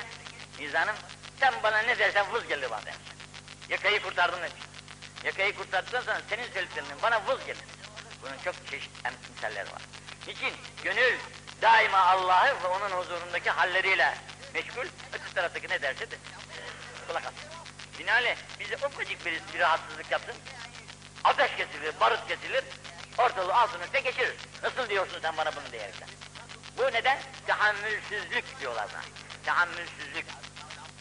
[0.60, 0.96] mizanım
[1.40, 3.08] sen bana ne dersen vız gelir bana demiş.
[3.70, 4.64] Yakayı kurtardım demiş.
[5.24, 7.64] Yakayı kurtardıktan sonra senin söylediklerinin bana vız gelir.
[8.22, 9.82] Bunun çok çeşit emsalleri var.
[10.28, 10.54] Niçin?
[10.84, 11.18] Gönül
[11.62, 14.18] daima Allah'ı ve onun huzurundaki halleriyle
[14.54, 16.16] meşgul, öte taraftaki ne derse de
[17.08, 17.64] kulak asın.
[18.00, 20.36] Binaenaleyh bize ufacık bir, bir rahatsızlık yapsın,
[21.24, 22.64] ateş kesilir, barut kesilir,
[23.18, 24.36] ortalığı altın üstte geçirir.
[24.64, 26.08] Nasıl diyorsun sen bana bunu diyerekten?
[26.78, 27.20] Bu neden?
[27.48, 29.02] Tahammülsüzlük diyorlar buna.
[29.46, 30.26] Tahammülsüzlük.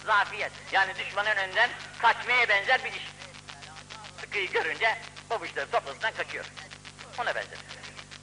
[0.07, 0.53] Zafiyet.
[0.73, 1.71] Yani düşmanın önünden
[2.03, 3.09] kaçmaya benzer bir iş.
[4.21, 4.99] Sıkıyı görünce
[5.31, 6.45] babuşları toplumdan kaçıyor.
[7.19, 7.59] Ona benzer.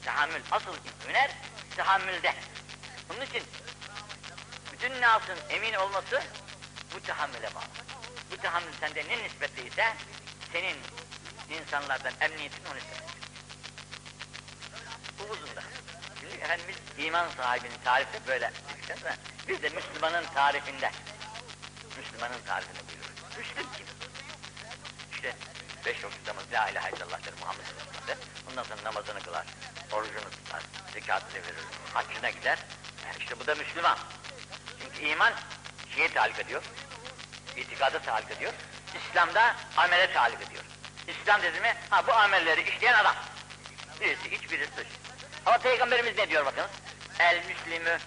[0.05, 0.41] Tahammül.
[0.51, 0.73] Asıl
[1.07, 1.31] hüner
[1.77, 2.35] tahammülde.
[3.09, 3.43] Bunun için
[4.73, 6.21] bütün nasın emin olması
[6.95, 7.63] bu tahammüle bağlı.
[8.31, 9.93] Bu tahammül sende ne nispetliyse
[10.53, 10.77] senin
[11.49, 13.08] insanlardan emniyetin o nispetli.
[15.19, 15.63] Bu uzunda.
[16.19, 18.51] Şimdi Efendimiz iman sahibinin tarifi böyle.
[19.47, 20.91] Bir de Müslümanın tarifinde.
[21.97, 23.09] Müslümanın tarifinde buyuruyor.
[23.37, 23.85] Müslüm kim?
[25.11, 25.35] İşte
[25.85, 28.19] beş vakit namaz la ilahe illallah der Muhammed Mustafa.
[28.51, 29.45] Ondan sonra namazını kılar,
[29.91, 32.59] orucunu tutar, zekatını verir, haccına gider.
[33.05, 33.97] Yani işte bu da Müslüman.
[34.81, 35.33] Çünkü iman
[35.95, 36.63] şeye tahallük ediyor,
[37.57, 38.53] itikada tahallük ediyor.
[38.95, 40.63] İslam'da amele tahallük ediyor.
[41.07, 43.15] İslam dedi mi, ha bu amelleri işleyen adam.
[44.01, 44.98] Birisi iç, birisi.
[45.49, 46.69] Ama Peygamberimiz ne diyor bakınız?
[47.19, 47.97] El müslimü.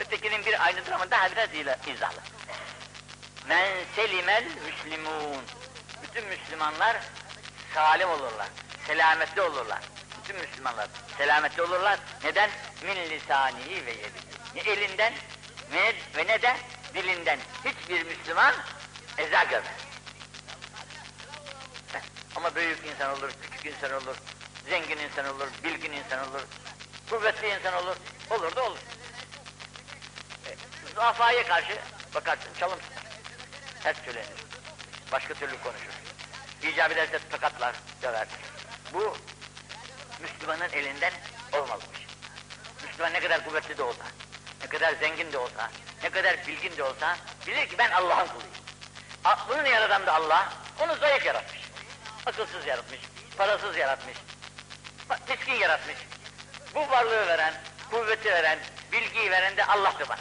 [0.00, 1.48] Ötekinin bir aynıdır ama daha biraz
[1.88, 2.20] izahlı.
[3.48, 5.42] Men selimel müslimun.
[6.02, 6.96] Bütün Müslümanlar
[7.74, 8.46] salim olurlar,
[8.86, 9.78] selametli olurlar.
[10.22, 11.98] Bütün Müslümanlar selametli olurlar.
[12.24, 12.50] Neden?
[12.82, 14.70] Min lisanihi ve yedihi.
[14.70, 15.12] Elinden
[15.72, 16.56] ve, ve ne de
[16.94, 17.38] dilinden.
[17.64, 18.54] Hiçbir Müslüman
[19.18, 19.80] eza görmez.
[22.36, 24.16] Ama büyük insan olur, küçük insan olur,
[24.68, 26.40] zengin insan olur, bilgin insan olur,
[27.10, 27.96] kuvvetli insan olur,
[28.30, 28.78] olur da olur.
[30.46, 30.56] E,
[30.94, 31.78] zafaya karşı
[32.14, 32.78] bakarsın çalım.
[33.82, 34.28] Ters söylenir.
[35.12, 35.94] Başka türlü konuşur.
[36.62, 38.26] İcab ederse tokatlar, döver.
[38.92, 39.16] Bu
[40.22, 41.12] Müslümanın elinden
[41.52, 42.06] olmalımış.
[42.86, 44.04] Müslüman ne kadar kuvvetli de olsa,
[44.62, 45.70] ne kadar zengin de olsa,
[46.02, 47.16] ne kadar bilgin de olsa
[47.46, 48.50] bilir ki ben Allah'ın kuluyum.
[49.24, 51.60] Aklını yaratan da Allah, onu zayıf yaratmış.
[52.26, 53.00] Akılsız yaratmış,
[53.36, 54.16] parasız yaratmış,
[55.44, 55.96] miskin yaratmış.
[56.74, 57.54] Bu varlığı veren,
[57.90, 58.58] kuvveti veren,
[58.92, 60.20] bilgiyi veren de Allah'tır bana.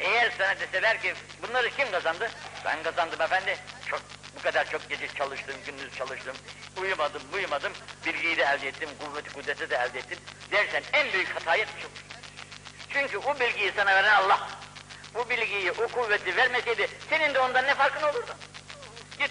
[0.00, 2.30] Eğer sana deseler ki bunları kim kazandı?
[2.64, 3.58] Ben kazandım efendi.
[3.90, 4.02] Çok
[4.38, 6.36] bu kadar çok gece çalıştım, gündüz çalıştım.
[6.80, 7.72] Uyumadım, uyumadım.
[8.06, 10.18] Bilgiyi de elde ettim, kuvveti kudreti de elde ettim.
[10.52, 11.84] Dersen en büyük hata etmiş
[12.88, 14.48] Çünkü o bilgiyi sana veren Allah.
[15.14, 18.36] Bu bilgiyi, o kuvveti vermeseydi senin de ondan ne farkın olurdu?
[19.18, 19.30] Git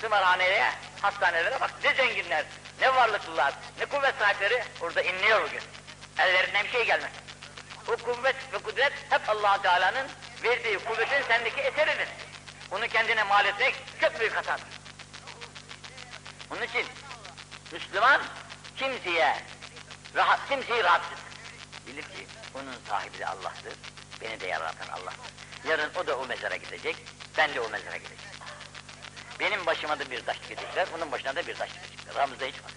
[0.00, 0.72] tımarhaneye,
[1.02, 2.44] hastanelere bak ne zenginler,
[2.80, 5.60] ne varlıklılar, ne kuvvet sahipleri orada inliyor bugün.
[6.18, 7.10] Ellerinden bir şey gelmez.
[7.88, 10.06] O kuvvet ve kudret hep allah Teala'nın
[10.42, 12.08] verdiği kuvvetin sendeki eseridir.
[12.70, 14.66] Onu kendine mal etmek çok büyük hatadır.
[16.50, 16.86] Onun için
[17.72, 18.22] Müslüman
[18.76, 19.36] kimseye
[20.14, 21.18] rahat, kimseyi rahatsız.
[21.86, 23.72] Bilir ki onun sahibi de Allah'tır.
[24.20, 25.32] Beni de yaratan Allah'tır.
[25.68, 26.96] Yarın o da o mezara gidecek,
[27.36, 28.25] ben de o mezara gideceğim.
[29.40, 32.16] Benim başıma da bir taş gidecekler, onun başına da bir taş gidecekler.
[32.16, 32.72] Aramızda hiç var.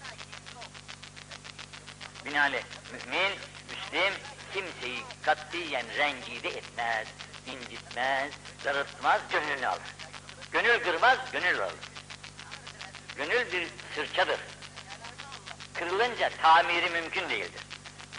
[2.26, 3.32] Binaenaleyh mümin,
[3.70, 4.14] Müslim
[4.54, 7.08] kimseyi katiyen rencide etmez,
[7.48, 8.32] incitmez,
[8.66, 9.82] darıltmaz, gönlünü alır.
[10.52, 11.80] Gönül kırmaz, gönül alır.
[13.16, 14.40] Gönül bir sırçadır.
[15.74, 17.62] Kırılınca tamiri mümkün değildir.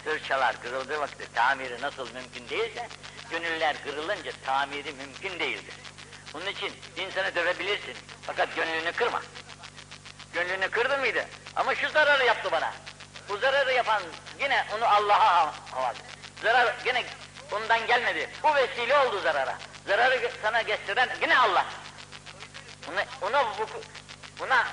[0.03, 2.87] Sırçalar kırıldığı vakitte tamiri nasıl mümkün değilse,
[3.29, 5.73] gönüller kırılınca tamiri mümkün değildir.
[6.33, 9.21] Bunun için insanı dövebilirsin, fakat gönlünü kırma.
[10.33, 11.25] Gönlünü kırdı mıydı?
[11.55, 12.73] Ama şu zararı yaptı bana.
[13.29, 14.01] Bu zararı yapan
[14.39, 15.97] yine onu Allah'a havale.
[16.43, 17.03] Zarar yine
[17.51, 18.29] ondan gelmedi.
[18.43, 19.57] Bu vesile oldu zarara.
[19.87, 21.65] Zararı sana getiren yine Allah.
[22.91, 23.81] Ona, ona vuku,
[24.39, 24.67] buna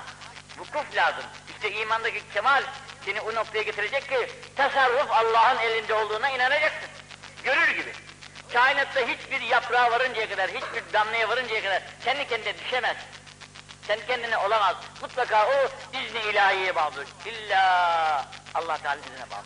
[0.57, 1.23] vukuf lazım.
[1.49, 2.63] İşte imandaki kemal
[3.05, 6.89] seni o noktaya getirecek ki tasarruf Allah'ın elinde olduğuna inanacaksın.
[7.43, 7.93] Görür gibi.
[8.53, 12.97] Kainatta hiçbir yaprağa varıncaya kadar, hiçbir damlaya varıncaya kadar kendi kendine düşemez.
[13.87, 14.75] Sen kendine olamaz.
[15.01, 17.07] Mutlaka o izni ilahiye bağlıdır.
[17.25, 19.45] İlla Allah Teala iznine bağlı.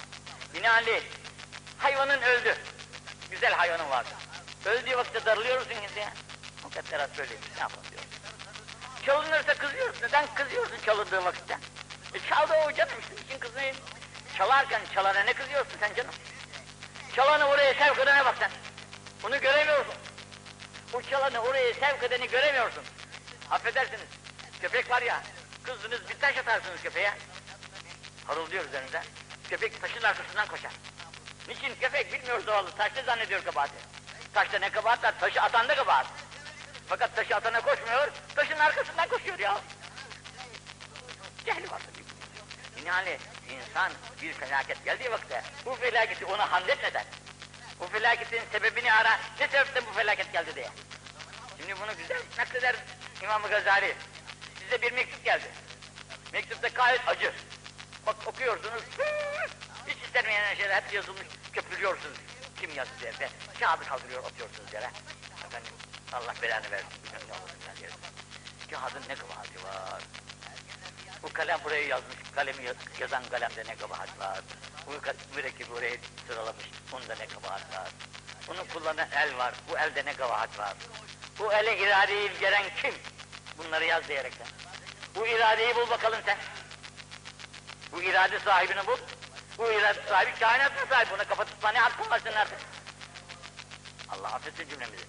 [0.54, 1.04] Binaenaleyh
[1.78, 2.58] hayvanın öldü.
[3.32, 4.10] Güzel hayvanın vardı.
[4.66, 6.08] Öldüğü vakitte darılıyorsun kimseye.
[6.64, 7.48] Mukadderat böyleymiş.
[7.56, 8.04] Ne yapalım diyor.
[9.06, 10.02] Çalınırsa kızıyorsun.
[10.04, 11.58] Neden kızıyorsun çalındığı vakitte?
[12.14, 13.26] E çaldı o canım işte.
[13.26, 13.76] için kızmayın.
[14.38, 16.14] Çalarken çalana ne kızıyorsun sen canım?
[17.16, 18.52] Çalanı oraya sevk edene bak sen.
[19.24, 19.96] Onu göremiyorsun.
[20.94, 22.84] O çalanı oraya sevk edeni göremiyorsun.
[23.52, 24.10] Affedersiniz.
[24.62, 25.24] Köpek var ya,
[25.64, 27.14] kızdınız bir taş atarsınız köpeğe.
[28.28, 29.02] Harılıyor üzerinde.
[29.50, 30.72] Köpek taşın arkasından koşar.
[31.48, 33.74] Niçin köpek bilmiyor zavallı, taşlı zannediyor kabahati.
[34.34, 36.08] Taşta ne kabahat var, taşı atan da kabahat.
[36.88, 39.58] Fakat taşı atana koşmuyor, taşın arkasından koşuyor ya.
[41.46, 42.04] Cehli var tabii.
[42.82, 43.20] Binaenaleyh
[43.50, 47.06] insan bir felaket geldiği vakitte bu felaketi ona hamd etmeden,
[47.80, 50.70] bu felaketin sebebini ara, ne sebepten bu felaket geldi diye.
[51.58, 52.76] Şimdi bunu güzel nakleder
[53.24, 53.96] İmam-ı Gazali.
[54.60, 55.46] Size bir mektup geldi.
[56.34, 57.34] Mektupta gayet acı.
[58.08, 58.84] Bak okuyorsunuz,
[59.88, 62.18] hiç istenmeyen şeyler hep yazılmış, köpürüyorsunuz.
[62.62, 63.30] Kim yazdı yerde?
[63.60, 64.90] Kağıdı kaldırıyor, atıyorsunuz yere.
[65.48, 65.74] Efendim,
[66.14, 67.92] Allah belanı versin, bilmem ne olur falan diyor.
[68.72, 70.02] Kağıdın ne kabahati var.
[71.24, 74.40] Bu kalem buraya yazmış, kalemi yaz- yazan kalemde ne kabahat var.
[75.36, 77.90] Mürekkebi oraya sıralamış, onda ne kabahat var.
[78.48, 80.74] Bunu kullanan el var, bu elde ne kabahat var.
[81.40, 82.94] Bu ele iradeyi gelen kim?
[83.58, 84.48] Bunları yaz diyerekten.
[85.16, 86.38] Bu iradeyi bul bakalım sen.
[87.92, 88.98] Bu irade sahibini bul.
[89.58, 91.12] Bu irade sahibi kainatın sahibi.
[91.12, 92.58] Buna kafa tutma ne hakkın var senin artık?
[94.10, 95.06] Allah affetsin cümlemizi.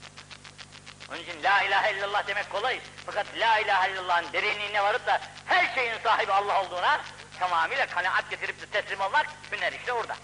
[1.11, 2.81] Onun için la ilahe illallah demek kolay.
[3.07, 7.01] Fakat la ilahe illallah'ın derinliğine varıp da her şeyin sahibi Allah olduğuna
[7.39, 10.17] tamamıyla kanaat getirip de teslim olmak hüner işte orada.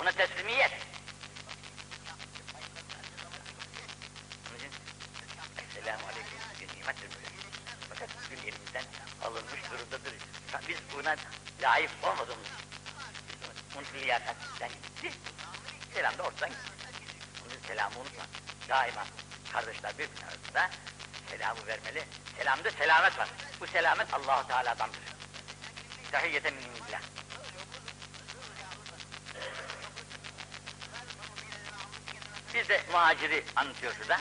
[0.00, 0.72] Ona teslimiyet.
[5.58, 7.26] Esselamu Aleyküm bir nimettir böyle.
[7.88, 8.84] Fakat bugün elimizden
[9.24, 10.14] alınmış durumdadır.
[10.68, 11.16] Biz buna
[11.62, 12.48] layık olmadığımız
[13.76, 15.18] onun liyakatten gitti.
[15.94, 16.72] Selam da ortadan gitti.
[17.46, 18.24] İçin selamı unutma.
[18.68, 19.04] Daima
[19.52, 20.70] kardeşler birbirinin arasında
[21.30, 22.04] selamı vermeli.
[22.38, 23.28] Selamda selamet var.
[23.60, 25.15] Bu selamet Allah-u Teala'dandır.
[26.16, 27.00] Tahiyyeten min indillah.
[32.54, 34.20] Biz de muhaciri anlatıyor şurada.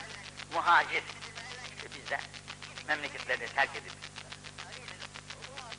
[0.53, 1.03] Muhacir.
[1.75, 2.19] İşte biz de
[2.87, 3.91] memleketlerini terk edip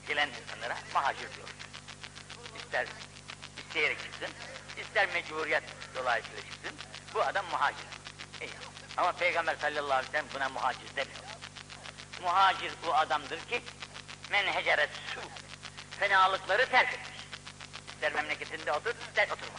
[0.09, 1.55] gelen insanlara muhacir diyoruz.
[2.59, 2.87] İster
[3.59, 4.29] isteyerek çıksın,
[4.81, 5.64] ister mecburiyet
[5.95, 6.77] dolayısıyla çıksın.
[7.14, 7.87] Bu adam muhacir.
[8.41, 8.51] İyi.
[8.97, 11.21] Ama Peygamber sallallahu aleyhi ve sellem buna muhacir demiyor.
[12.23, 13.62] Muhacir bu adamdır ki
[14.31, 15.06] menheceret su.
[16.01, 17.18] Fenalıkları terk etmiş.
[17.94, 19.59] İster memleketinde otur, ister oturma.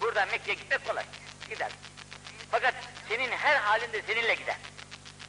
[0.00, 1.04] Burada Mekke'ye gitmek kolay.
[1.48, 1.70] Gider.
[2.50, 2.74] Fakat
[3.08, 4.56] senin her halinde seninle gider.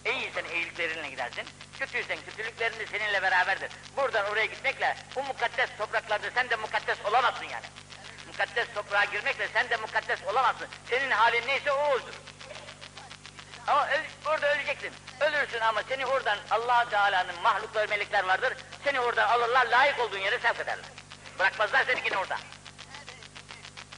[0.05, 1.47] İyiysen iyiliklerinle gidersin,
[1.79, 3.71] kötüysen kötülüklerin de seninle beraberdir.
[3.97, 7.65] Buradan oraya gitmekle bu mukaddes topraklarda sen de mukaddes olamazsın yani.
[8.27, 10.67] Mukaddes toprağa girmekle sen de mukaddes olamazsın.
[10.89, 12.15] Senin halin neyse o olsun.
[13.67, 14.91] Ama öl, orada öleceksin.
[15.19, 18.53] Ölürsün ama seni oradan allah Teala'nın mahlukları melekler vardır.
[18.83, 20.85] Seni oradan alırlar, layık olduğun yere sevk ederler.
[21.39, 22.37] Bırakmazlar seni yine orada.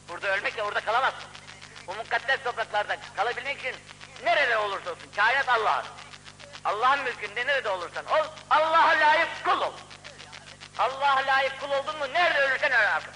[0.10, 1.30] Burada ölmekle orada kalamazsın.
[1.88, 3.76] Bu mukaddes topraklarda kalabilmek için
[4.24, 5.86] nerede olursa olsun, kainat Allah'ın.
[6.66, 9.74] Allah'ın mülkünde nerede olursan ol, Allah'a layık kul ol.
[10.78, 13.16] Allah'a layık kul oldun mu nerede ölürsen öl arkadaş.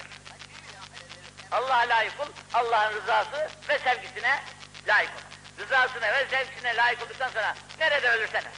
[1.51, 4.43] Allah'a layık kul, Allah'ın rızası ve sevgisine
[4.87, 5.28] layık ol.
[5.59, 8.51] Rızasına ve sevgisine layık olduktan sonra nerede ölürsen öl.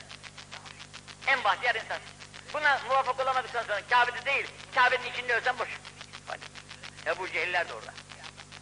[1.28, 2.00] En bahtiyar insan.
[2.54, 5.70] Buna muvaffak olamadıktan sonra Kabe'de değil, Kabe'nin içinde ölsen boş.
[6.28, 6.46] Hadi.
[7.06, 7.94] Ebu Cehiller de orada.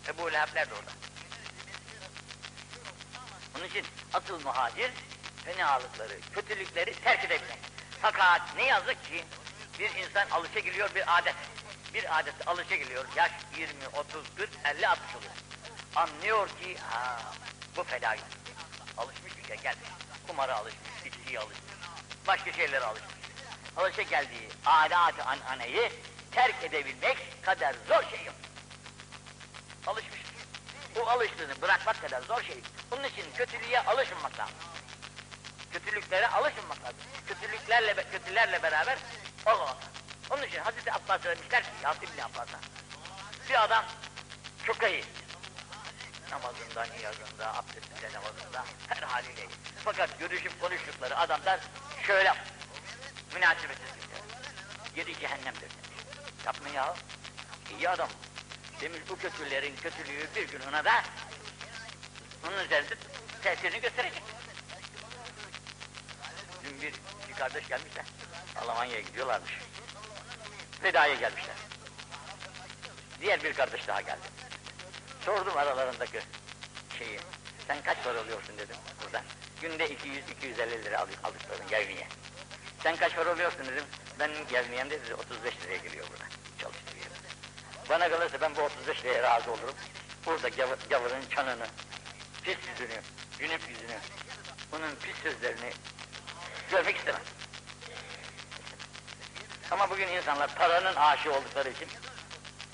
[0.08, 0.92] Ebu Leheb'ler de orada.
[3.58, 4.92] Onun için asıl muhacir
[5.46, 7.60] fenalıkları, kötülükleri terk edebilmek.
[8.02, 9.26] Fakat ne yazık ki
[9.80, 11.36] bir insan alışa geliyor bir adet.
[11.94, 13.06] Bir adet alışa geliyor.
[13.16, 15.32] Yaş 20, 30, 40, 50, 60 oluyor.
[15.96, 17.22] Anlıyor ki ha
[17.76, 18.20] bu fedai.
[18.98, 19.90] Alışmış bir şey gelmiş.
[20.28, 21.74] Kumara alışmış, içkiye alışmış.
[22.28, 23.14] Başka şeylere alışmış.
[23.78, 25.92] Alışa geldiği adat-ı ananeyi
[26.32, 28.36] terk edebilmek kadar zor şey yok.
[29.88, 30.20] Alışmış.
[30.96, 32.62] Bu alıştığını bırakmak kadar zor şey.
[32.92, 34.56] Bunun için kötülüğe alışmamak lazım.
[35.72, 37.00] Kötülüklere alışmamak lazım.
[37.28, 38.98] Kötülüklerle, kötülerle beraber
[39.46, 39.90] olmamak lazım.
[40.30, 42.60] Onun için Hazreti Abbas söylemişler ki, Yasin bin Abbas'a.
[43.50, 43.86] Bir adam
[44.66, 45.06] çok iyi.
[46.32, 49.48] Namazında, niyazında, abdestinde, namazında, her haliyle.
[49.86, 51.60] Fakat görüşüp konuştukları adamlar
[52.08, 52.34] şöyle
[53.34, 54.24] münasebetsiz kimse.
[54.96, 56.06] Yedi cehennemdir demiş.
[56.46, 56.96] Yapma ya.
[57.78, 58.10] İyi adam.
[58.82, 61.04] Demiş bu kötülerin kötülüğü bir gün ona da
[62.48, 62.96] onun üzerinde
[63.44, 64.24] tesirini gösterecek.
[66.64, 66.94] Dün bir,
[67.30, 68.06] bir kardeş gelmişler.
[68.56, 69.52] Almanya'ya gidiyorlarmış.
[70.84, 71.56] Veda'ya gelmişler.
[73.22, 74.39] Diğer bir kardeş daha geldi.
[75.26, 76.20] Sordum aralarındaki
[76.98, 77.20] şeyi.
[77.68, 79.24] Sen kaç para alıyorsun dedim buradan.
[79.62, 82.08] Günde 200-250 lira aldık, aldıkların yevmiye.
[82.84, 83.84] Sen kaç para alıyorsun dedim.
[84.20, 86.24] Ben yevmiyem dedi 35 liraya geliyor burada.
[86.62, 87.06] Çalıştırıyor.
[87.90, 89.76] Bana kalırsa ben bu 35 liraya razı olurum.
[90.26, 91.68] Burada gavur, gavurun çanını,
[92.44, 93.02] pis yüzünü,
[93.40, 93.98] cünüp yüzünü,
[94.72, 95.72] bunun pis sözlerini
[96.72, 97.22] görmek istemem.
[99.72, 101.88] Ama bugün insanlar paranın aşığı oldukları için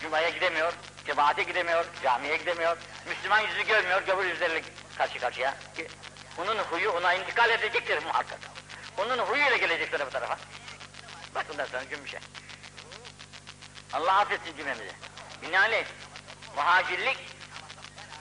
[0.01, 0.73] Cuma'ya gidemiyor,
[1.05, 2.77] cemaate gidemiyor, camiye gidemiyor,
[3.09, 4.61] Müslüman yüzü görmüyor, gavur yüzleriyle
[4.97, 5.55] karşı karşıya.
[6.37, 8.39] Bunun huyu ona intikal edecektir muhakkak.
[8.97, 10.37] Onun huyuyla gelecekler bu tarafa.
[11.35, 12.19] Bak bundan sonra cümbüşe.
[13.93, 14.91] Allah affetsin cümlemizi.
[15.41, 15.85] Binaenaleyh
[16.55, 17.17] muhacirlik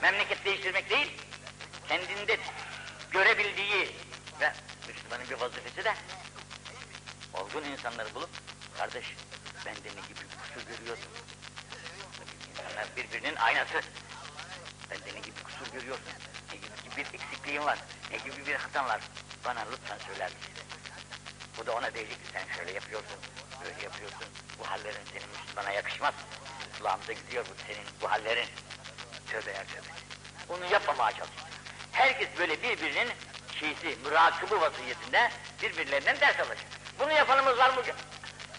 [0.01, 1.21] memleket değiştirmek değil,
[1.87, 2.37] kendinde
[3.11, 3.95] görebildiği
[4.39, 4.53] ve
[4.87, 5.93] Müslümanın bir vazifesi de
[7.33, 8.29] olgun insanları bulup
[8.77, 9.05] kardeş
[9.65, 10.19] bende ne gibi
[10.53, 11.09] kusur görüyorsun.
[12.75, 13.73] İnsanlar birbirinin aynası.
[14.91, 16.05] Bende ne gibi kusur görüyorsun.
[16.51, 17.77] Ne gibi bir eksikliğin var.
[18.11, 19.01] Ne gibi bir hatan var.
[19.45, 20.53] Bana lütfen söyler misin?
[21.57, 23.17] Bu da ona diyecek ki sen şöyle yapıyorsun,
[23.63, 24.27] böyle yapıyorsun.
[24.59, 26.13] Bu hallerin senin Müslümana yakışmaz.
[26.77, 28.49] Kulağımıza gidiyor bu senin bu hallerin.
[29.27, 29.91] Tövbe ya tövbe.
[30.49, 31.31] Onu yapmamaya çalış.
[31.91, 33.09] Herkes böyle birbirinin
[33.59, 36.57] şeysi, mürakıbı vaziyetinde birbirlerinden ders alır.
[36.99, 37.81] Bunu yapanımız var mı?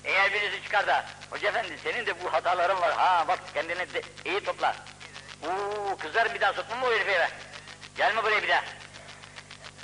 [0.06, 4.02] Eğer birisi çıkar da, hoca efendi senin de bu hataların var, ha bak kendini de
[4.24, 4.76] iyi topla.
[5.42, 7.28] Uuu kızlar bir daha sokma mı o herifi eve?
[7.96, 8.64] Gelme buraya bir daha.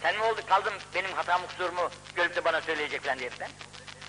[0.03, 3.51] Sen mi oldu kaldım benim hatamı kusurumu görüp de bana söyleyecek falan diyerekten.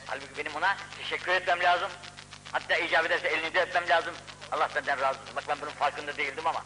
[0.08, 1.90] Halbuki benim ona teşekkür etmem lazım.
[2.52, 4.14] Hatta icap ederse elini de öpmem lazım.
[4.52, 5.36] Allah benden razı olsun.
[5.36, 6.64] Bak ben bunun farkında değildim ama.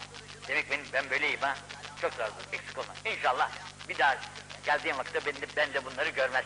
[0.48, 1.56] Demek benim, ben böyleyim ha.
[2.02, 2.52] Çok razı olsun.
[2.54, 2.94] Eksik olma.
[3.06, 3.50] İnşallah
[3.90, 4.18] bir daha
[4.66, 6.46] geldiğim vakitte ben de, ben de bunları görmez.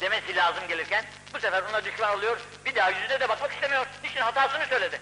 [0.00, 2.38] Demesi lazım gelirken bu sefer ona düşman oluyor.
[2.64, 3.86] Bir daha yüzüne de bakmak istemiyor.
[4.04, 5.00] Niçin hatasını söyledi.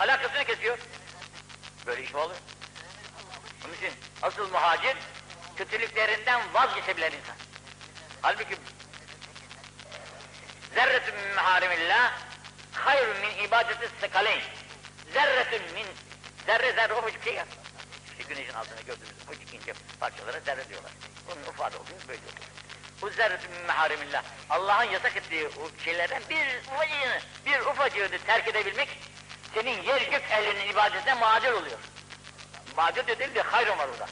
[0.00, 0.78] Alakasını kesiyor.
[1.86, 2.36] Böyle iş mi olur?
[3.64, 4.96] Onun için asıl muhacir
[5.56, 7.36] kötülüklerinden vazgeçebilen insan.
[8.22, 8.56] Halbuki
[10.74, 12.12] zerretun min meharimillah
[12.72, 14.42] hayrun min ibadeti sekaleyn.
[15.12, 15.86] Zerretun min
[16.46, 17.46] zerre zerre ufacık şey ya.
[18.18, 20.92] İşte güneşin altında gördüğümüz ufacık ince parçalara zerre diyorlar.
[21.32, 22.57] Onun ufak oluyor böyle oluyor.
[23.02, 24.22] Bu zerretun min meharimillah.
[24.50, 25.48] Allah'ın yasak ettiği
[25.84, 28.88] şeylerden bir ufacığını, bir ufacığını terk edebilmek
[29.54, 31.78] senin yer gök ehlinin ibadetine muadil oluyor.
[32.76, 34.08] Muadil de değil de hayrun var orada.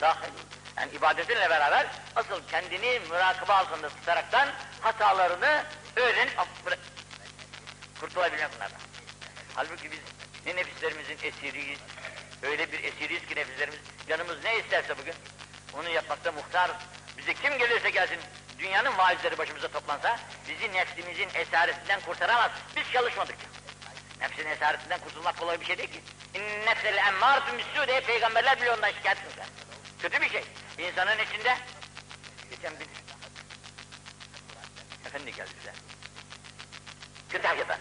[0.00, 0.34] Hayır.
[0.76, 4.48] Yani ibadetinle beraber asıl kendini mürakaba altında tutaraktan
[4.80, 5.64] hatalarını
[5.96, 6.38] öğrenip
[8.00, 8.80] kurtulabilmek bunlardan.
[9.54, 9.98] Halbuki biz
[10.46, 11.78] ne nefislerimizin esiriyiz,
[12.42, 13.78] öyle bir esiriyiz ki nefislerimiz,
[14.08, 15.14] canımız ne isterse bugün,
[15.78, 16.70] onu yapmakta muhtar.
[17.20, 18.18] Bize kim gelirse gelsin,
[18.58, 20.18] dünyanın vaizleri başımıza toplansa,
[20.48, 22.50] bizi nefsimizin esaretinden kurtaramaz.
[22.76, 23.36] Biz çalışmadık.
[24.20, 26.00] Nefsin esaretinden kurtulmak kolay bir şey değil ki.
[26.34, 29.46] İnnefsel emmâretun misûde, peygamberler bile ondan şikayet etmişler.
[30.02, 30.44] Kötü bir şey.
[30.78, 31.56] İnsanın içinde
[32.50, 32.86] geçen bir
[35.06, 35.72] efendi geldi bize.
[37.30, 37.78] Kütahya'dan.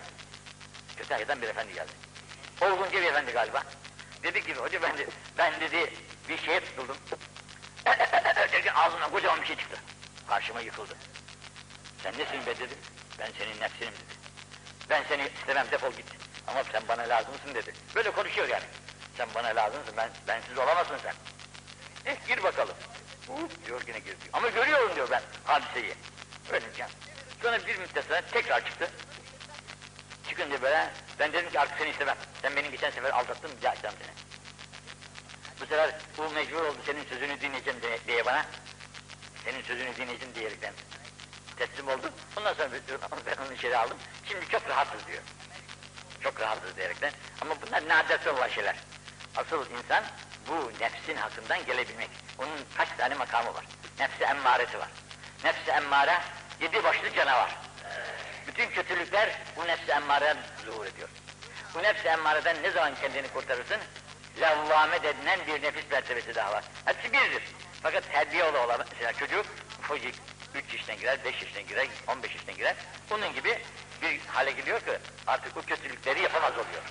[0.98, 1.92] Kütahya'dan bir efendi geldi.
[2.62, 3.64] Olgunca bir efendi galiba.
[4.24, 4.96] Dedi ki hoca ben,
[5.38, 5.94] ben dedi
[6.30, 6.98] bir şeye tutuldum.
[8.60, 9.78] Derken ağzımdan kocaman bir şey çıktı.
[10.28, 10.94] Karşıma yıkıldı.
[12.04, 12.74] Sen nesin be dedi.
[13.20, 14.16] Ben senin nefsinim dedi.
[14.90, 16.06] Ben seni istemem defol git.
[16.48, 17.74] Ama sen bana lazımsın dedi.
[17.96, 18.64] Böyle konuşuyor yani.
[19.18, 21.14] Sen bana lazımsın, ben bensiz olamazsın sen.
[22.06, 22.76] Eh gir bakalım.
[23.28, 24.30] Hop diyor yine gir diyor.
[24.34, 25.94] Ama görüyorum diyor ben hadiseyi.
[26.78, 26.90] Can.
[27.42, 28.92] Sonra bir müddet sonra tekrar çıktı.
[30.30, 30.90] Çıkınca böyle
[31.20, 32.18] ben dedim ki artık seni istemem.
[32.42, 34.29] Sen beni geçen sefer aldattın bir daha seni.
[35.62, 38.46] Bu sefer bu mecbur oldu senin sözünü dinleyeceğim diye, diye bana.
[39.46, 40.74] Senin sözünü dinleyeceğim diyerekten
[41.60, 42.12] teslim oldu.
[42.38, 42.70] Ondan sonra
[43.26, 43.98] ben onu içeri aldım.
[44.26, 45.22] Şimdi çok rahatsız diyor.
[46.24, 47.12] Çok rahatsız diyerekten.
[47.42, 48.76] Ama bunlar naderte olan şeyler.
[49.38, 50.04] Asıl insan
[50.48, 52.10] bu nefsin hakkından gelebilmek.
[52.38, 53.66] Onun kaç tane makamı var.
[54.00, 54.90] Nefsi emmaresi var.
[55.44, 56.20] Nefsi emmare
[56.62, 57.56] yedi başlı canavar.
[58.48, 61.10] Bütün kötülükler bu nefsi emmareden zuhur ediyor.
[61.76, 63.78] Bu nefsi emmareden ne zaman kendini kurtarırsın?
[64.42, 66.64] Levvame denilen bir nefis mertebesi daha var.
[66.86, 67.44] Hepsi birdir.
[67.84, 69.46] Fakat terbiye ola olan mesela çocuk
[69.80, 70.16] ufacık
[70.56, 72.76] 3 yaşına girer, 5 yaşına girer, 15 yaşına girer.
[73.10, 73.60] Bunun gibi
[74.02, 76.84] bir hale geliyor ki artık bu kötülükleri yapamaz oluyor.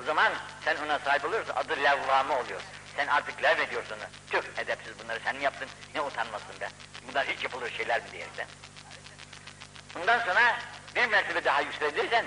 [0.00, 0.32] O zaman
[0.64, 2.60] sen ona sahip oluyorsun, adı levvame oluyor.
[2.96, 4.08] Sen artık lev ediyorsun onu.
[4.30, 6.68] Tüh edepsiz bunları sen yaptın, ne utanmasın be.
[7.08, 8.46] Bunlar hiç yapılır şeyler mi diyerekten.
[9.94, 10.58] Bundan sonra
[10.96, 12.24] bir mertebe daha yükselirsen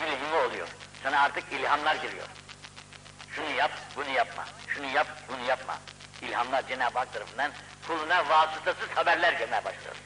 [0.00, 0.68] mülhimi oluyor.
[1.02, 2.26] Sana artık ilhamlar geliyor.
[3.34, 4.44] Şunu yap, bunu yapma.
[4.68, 5.78] Şunu yap, bunu yapma.
[6.22, 7.52] İlhamlar Cenab-ı Hak tarafından
[7.86, 9.96] kuluna vasıtasız haberler gelmeye başlıyor.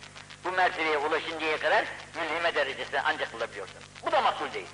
[0.44, 3.76] Bu mertebeye ulaşıncaya kadar mülhime derecesine ancak bulabiliyorsun.
[4.06, 4.66] Bu da makbul değil.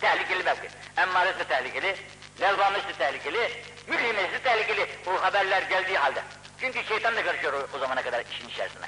[0.00, 0.68] Tehlikeli mevki.
[0.96, 1.96] Emmaresi tehlikeli,
[2.40, 4.88] levvamesi de tehlikeli, mülhimesi tehlikeli.
[5.06, 6.22] Bu haberler geldiği halde.
[6.60, 8.86] Çünkü şeytan da karışıyor o, o zamana kadar işin içerisine.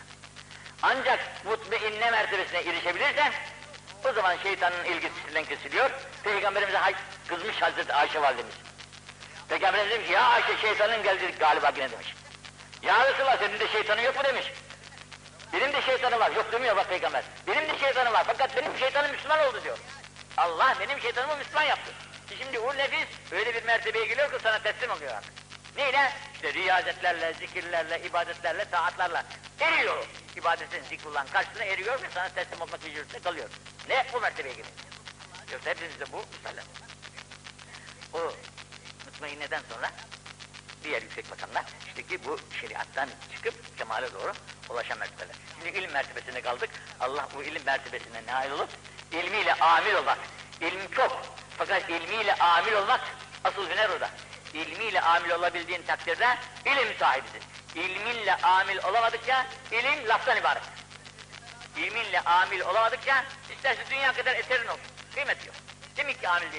[0.82, 3.32] Ancak mutmainne mertebesine erişebilirsen
[4.10, 5.90] o zaman şeytanın ilgisinden kesiliyor.
[6.24, 6.78] Peygamberimize
[7.28, 8.54] kızmış Hazreti Ayşe validemiz.
[9.48, 12.14] Peygamberimiz demiş ki ya Ayşe şeytanın geldi galiba yine demiş.
[12.82, 14.52] Ya Resulallah senin de şeytanın yok mu demiş.
[15.52, 16.30] Benim de şeytanım var.
[16.30, 17.24] Yok demiyor bak peygamber.
[17.46, 18.24] Benim de şeytanım var.
[18.26, 19.78] Fakat benim şeytanım Müslüman oldu diyor.
[20.36, 21.92] Allah benim şeytanımı Müslüman yaptı.
[22.38, 25.32] Şimdi o nefis öyle bir mertebeye geliyor ki sana teslim oluyor artık.
[25.76, 26.12] Neyle?
[26.34, 29.24] İşte riyazetlerle, zikirlerle, ibadetlerle, taatlarla.
[29.60, 30.06] Eriyor.
[30.36, 33.48] İbadetin, zikrullah karşısına eriyor ve sana teslim olmak mecburiyetinde kalıyor.
[33.88, 34.06] Ne?
[34.12, 34.74] Bu mertebeye geliyor.
[35.52, 36.64] Yoksa hepimizde bu müsallam.
[38.12, 38.32] O
[39.22, 39.90] mutmainneden sonra
[40.84, 44.32] diğer yüksek makamlar işte ki bu şeriattan çıkıp kemale doğru
[44.70, 45.36] ulaşan mertebeler.
[45.58, 46.70] Şimdi ilim mertebesine kaldık.
[47.00, 48.68] Allah bu ilim mertebesine nail olup
[49.12, 50.18] ilmiyle amil olmak.
[50.60, 51.22] İlm çok
[51.58, 53.00] fakat ilmiyle amil olmak
[53.44, 54.10] asıl hüner orada.
[54.54, 57.42] İlmiyle amil olabildiğin takdirde ilim sahibisin.
[57.74, 60.62] İlminle amil olamadıkça ilim laftan ibaret.
[61.76, 63.24] İlminle amil olamadıkça
[63.56, 64.86] isterse dünya kadar eserin olsun.
[65.14, 65.56] Kıymeti yok.
[65.96, 66.50] Demek ki amil değil.